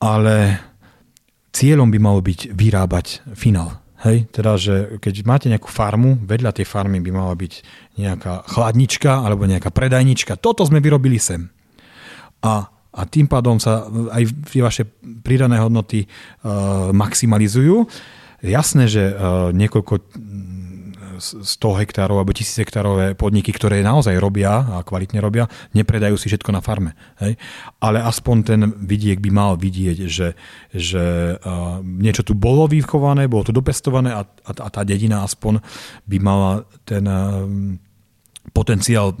[0.00, 0.60] Ale
[1.56, 6.64] cieľom by malo byť vyrábať finál Hej, teda, že keď máte nejakú farmu, vedľa tej
[6.64, 7.52] farmy by mala byť
[8.00, 10.40] nejaká chladnička alebo nejaká predajnička.
[10.40, 11.52] Toto sme vyrobili sem.
[12.40, 12.64] A,
[12.96, 13.84] a tým pádom sa
[14.16, 14.88] aj tie vaše
[15.20, 17.84] pridané hodnoty uh, maximalizujú.
[18.40, 20.16] Jasné, že uh, niekoľko
[21.20, 21.44] 100
[21.84, 25.46] hektárov alebo 1000 hektárové podniky, ktoré naozaj robia a kvalitne robia,
[25.76, 26.96] nepredajú si všetko na farme.
[27.20, 27.36] Hej?
[27.78, 30.34] Ale aspoň ten vidiek by mal vidieť, že,
[30.72, 35.60] že uh, niečo tu bolo vychované, bolo tu dopestované a, a, a tá dedina aspoň
[36.08, 37.44] by mala ten uh,
[38.56, 39.14] potenciál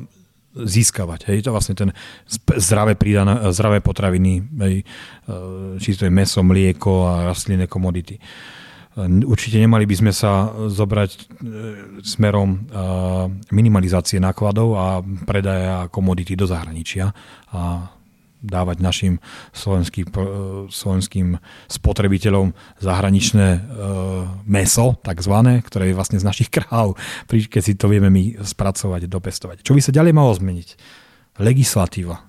[0.50, 1.30] získavať.
[1.30, 1.94] Hej, to vlastne ten
[2.58, 4.82] zdravé, pridané, zdravé potraviny, hej,
[5.78, 8.18] či to je meso, mlieko a rastlinné komodity.
[8.18, 8.59] Uh,
[9.06, 11.18] Určite nemali by sme sa zobrať e,
[12.02, 12.58] smerom e,
[13.54, 14.86] minimalizácie nákladov a
[15.24, 17.14] predaja komodity do zahraničia
[17.54, 17.92] a
[18.40, 19.14] dávať našim
[19.52, 20.20] slovenským, e,
[20.68, 21.38] slovenským
[21.70, 23.48] spotrebiteľom zahraničné
[24.48, 26.98] meso, takzvané, ktoré je vlastne z našich kráv,
[27.30, 29.56] keď si to vieme my spracovať, dopestovať.
[29.62, 30.68] Čo by sa ďalej malo zmeniť?
[31.40, 32.26] Legislatíva.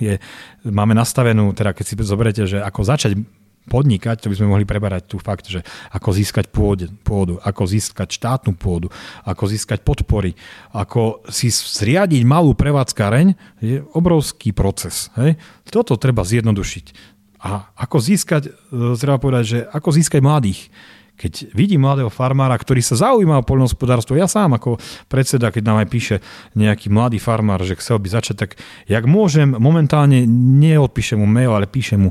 [0.00, 0.16] Je,
[0.64, 3.20] máme nastavenú, teda keď si zoberiete, že ako začať
[3.64, 8.52] podnikať, to by sme mohli preberať tu fakt, že ako získať pôdu, ako získať štátnu
[8.56, 8.92] pôdu,
[9.24, 10.36] ako získať podpory,
[10.76, 13.26] ako si zriadiť malú prevádzkareň,
[13.64, 15.08] je obrovský proces.
[15.16, 15.40] Hej?
[15.68, 17.16] Toto treba zjednodušiť.
[17.44, 20.72] A ako získať, e, treba povedať, že ako získať mladých.
[21.14, 25.78] Keď vidím mladého farmára, ktorý sa zaujíma o poľnohospodárstvo, ja sám ako predseda, keď nám
[25.86, 26.16] aj píše
[26.58, 28.50] nejaký mladý farmár, že chcel by začať, tak
[28.90, 30.26] jak môžem, momentálne
[30.58, 32.10] neodpíšem mu mail, ale píšem mu,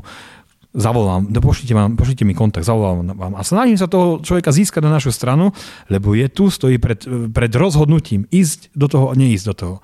[0.74, 4.82] zavolám, no pošlite, vám, pošlite mi kontakt, zavolám vám a snažím sa toho človeka získať
[4.82, 5.54] na našu stranu,
[5.86, 6.98] lebo je tu, stojí pred,
[7.30, 9.76] pred rozhodnutím ísť do toho a neísť do toho.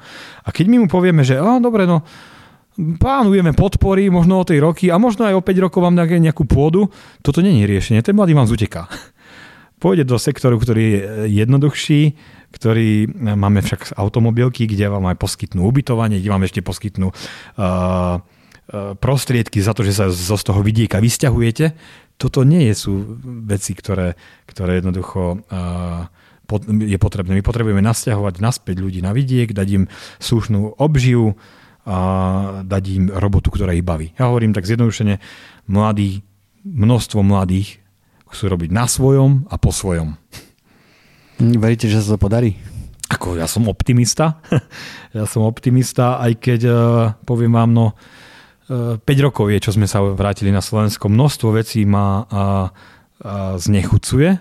[0.43, 2.03] A keď my mu povieme, že oh, dobre, no
[2.80, 6.91] plánujeme podpory možno o tej roky a možno aj o 5 rokov vám nejakú pôdu,
[7.22, 8.91] toto nie je riešenie, ten mladý vám zuteká.
[9.80, 11.01] Pôjde do sektoru, ktorý je
[11.41, 12.03] jednoduchší,
[12.51, 18.20] ktorý máme však automobilky, kde vám aj poskytnú ubytovanie, kde vám ešte poskytnú uh,
[18.99, 21.75] prostriedky za to, že sa zo z toho vidieka vysťahujete.
[22.21, 23.18] Toto nie sú
[23.49, 24.14] veci, ktoré,
[24.47, 25.43] ktoré jednoducho
[26.66, 27.33] je potrebné.
[27.39, 29.85] My potrebujeme nasťahovať naspäť ľudí na vidiek, dať im
[30.18, 31.39] slušnú obživu
[31.87, 31.99] a
[32.66, 34.12] dať im robotu, ktorá ich baví.
[34.18, 35.18] Ja hovorím tak zjednodušene,
[35.71, 36.23] mladí,
[36.66, 37.81] množstvo mladých
[38.31, 40.14] chcú robiť na svojom a po svojom.
[41.41, 42.55] Veríte, že sa to podarí?
[43.11, 44.39] Ako ja som optimista.
[45.16, 46.77] ja som optimista, aj keď uh,
[47.27, 47.87] poviem vám, no
[48.71, 51.11] 5 rokov je, čo sme sa vrátili na Slovensko.
[51.11, 52.45] Množstvo vecí ma a, a
[53.59, 54.39] znechucuje,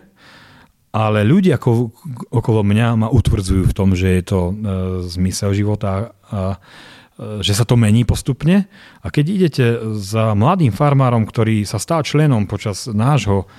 [0.94, 1.90] ale ľudia ako,
[2.30, 4.54] okolo mňa ma utvrdzujú v tom, že je to e,
[5.10, 6.58] zmysel života a
[7.18, 8.70] e, že sa to mení postupne.
[9.02, 9.66] A keď idete
[9.98, 13.50] za mladým farmárom, ktorý sa stal členom počas nášho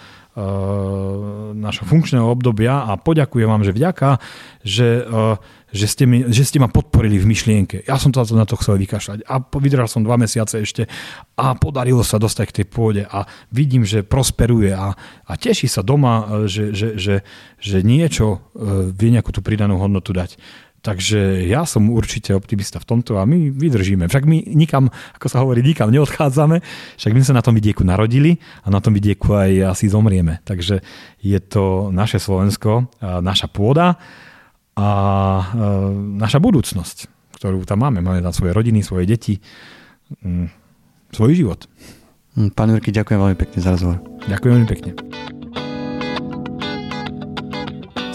[1.55, 4.09] našho funkčného obdobia a poďakujem vám, že vďaka,
[4.65, 4.89] že,
[5.71, 7.85] že, ste mi, že ste ma podporili v myšlienke.
[7.85, 10.89] Ja som to na to chcel vykašľať a vydržal som dva mesiace ešte
[11.37, 15.85] a podarilo sa dostať k tej pôde a vidím, že prosperuje a, a teší sa
[15.85, 17.27] doma, že, že, že,
[17.61, 18.41] že niečo
[18.97, 20.41] vie nejakú tú pridanú hodnotu dať.
[20.81, 24.09] Takže ja som určite optimista v tomto a my vydržíme.
[24.09, 26.65] Však my nikam, ako sa hovorí, nikam neodchádzame,
[26.97, 30.41] však my sa na tom vidieku narodili a na tom vidieku aj asi zomrieme.
[30.49, 30.81] Takže
[31.21, 34.01] je to naše Slovensko, naša pôda
[34.73, 34.89] a
[36.17, 36.97] naša budúcnosť,
[37.37, 38.01] ktorú tam máme.
[38.01, 39.37] Máme tam svoje rodiny, svoje deti,
[40.25, 40.49] mm,
[41.13, 41.69] svoj život.
[42.57, 44.01] Pán Jurky, ďakujem veľmi pekne za rozhovor.
[44.25, 45.20] Ďakujem veľmi pekne.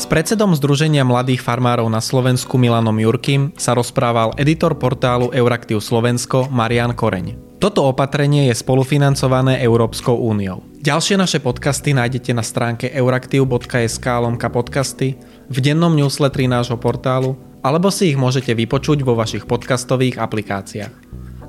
[0.05, 6.45] S predsedom Združenia mladých farmárov na Slovensku Milanom Jurkým sa rozprával editor portálu Euraktiv Slovensko
[6.53, 7.57] Marian Koreň.
[7.57, 10.61] Toto opatrenie je spolufinancované Európskou úniou.
[10.85, 15.17] Ďalšie naše podcasty nájdete na stránke euraktiv.sk lomka podcasty,
[15.49, 17.33] v dennom newsletteri nášho portálu,
[17.65, 20.93] alebo si ich môžete vypočuť vo vašich podcastových aplikáciách.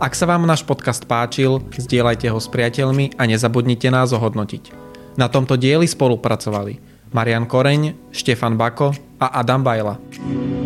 [0.00, 4.72] Ak sa vám náš podcast páčil, zdieľajte ho s priateľmi a nezabudnite nás ohodnotiť.
[5.20, 10.65] Na tomto dieli spolupracovali Marian Koreň, Štefan Bako a Adam Bajla.